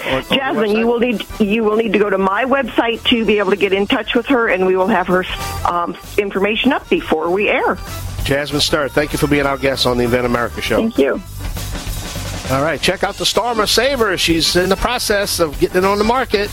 On, 0.07 0.23
Jasmine, 0.25 0.71
you 0.71 0.87
will 0.87 1.01
need 1.01 1.25
you 1.41 1.65
will 1.65 1.77
need 1.77 1.93
to 1.93 1.99
go 1.99 2.09
to 2.09 2.19
my 2.19 2.45
website 2.45 3.03
to 3.05 3.25
be 3.25 3.39
able 3.39 3.51
to 3.51 3.57
get 3.57 3.73
in 3.73 3.87
touch 3.87 4.15
with 4.15 4.27
her, 4.27 4.49
and 4.49 4.67
we 4.67 4.77
will 4.77 4.87
have 4.87 5.07
her 5.09 5.25
um, 5.67 5.97
information 6.17 6.73
up 6.73 6.89
before 6.89 7.31
we 7.31 7.49
air. 7.49 7.79
Jasmine 8.25 8.61
Starr, 8.61 8.89
thank 8.89 9.13
you 9.13 9.19
for 9.19 9.27
being 9.27 9.47
our 9.47 9.57
guest 9.57 9.87
on 9.87 9.97
the 9.97 10.05
Invent 10.05 10.27
America 10.27 10.61
show. 10.61 10.77
Thank 10.77 10.99
you. 10.99 11.21
All 12.51 12.63
right, 12.63 12.81
check 12.81 13.05
out 13.05 13.17
the 13.17 13.25
Stoma 13.25 13.69
Saver. 13.69 14.17
She's 14.17 14.57
in 14.57 14.71
the 14.71 14.77
process 14.77 15.39
of 15.39 15.59
getting 15.61 15.79
it 15.79 15.85
on 15.85 15.99
the 15.99 16.05
market. 16.05 16.51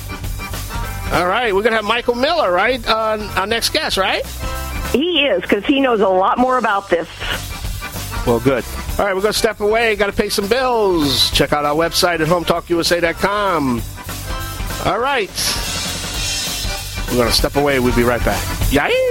All 1.13 1.25
right, 1.27 1.53
we're 1.55 1.61
going 1.61 1.71
to 1.71 1.77
have 1.77 1.85
Michael 1.85 2.15
Miller, 2.15 2.51
right? 2.51 2.85
Uh, 2.85 3.17
our 3.37 3.47
next 3.47 3.69
guest, 3.69 3.95
right? 3.95 4.25
He 4.91 5.21
is, 5.25 5.41
because 5.41 5.65
he 5.65 5.79
knows 5.79 6.01
a 6.01 6.07
lot 6.09 6.37
more 6.37 6.57
about 6.57 6.89
this. 6.89 7.07
Well, 8.27 8.41
good. 8.41 8.65
All 8.97 9.05
right, 9.05 9.15
we're 9.15 9.21
going 9.21 9.33
to 9.33 9.39
step 9.39 9.61
away. 9.61 9.95
Got 9.95 10.07
to 10.07 10.13
pay 10.13 10.27
some 10.29 10.49
bills. 10.49 11.31
Check 11.31 11.53
out 11.53 11.63
our 11.63 11.75
website 11.75 12.19
at 12.19 12.27
hometalkusa.com. 12.27 13.81
All 14.85 14.99
right. 14.99 15.29
We're 17.09 17.17
going 17.17 17.29
to 17.29 17.35
step 17.35 17.55
away. 17.55 17.79
We'll 17.79 17.95
be 17.95 18.03
right 18.03 18.23
back. 18.25 18.43
Yay! 18.73 19.04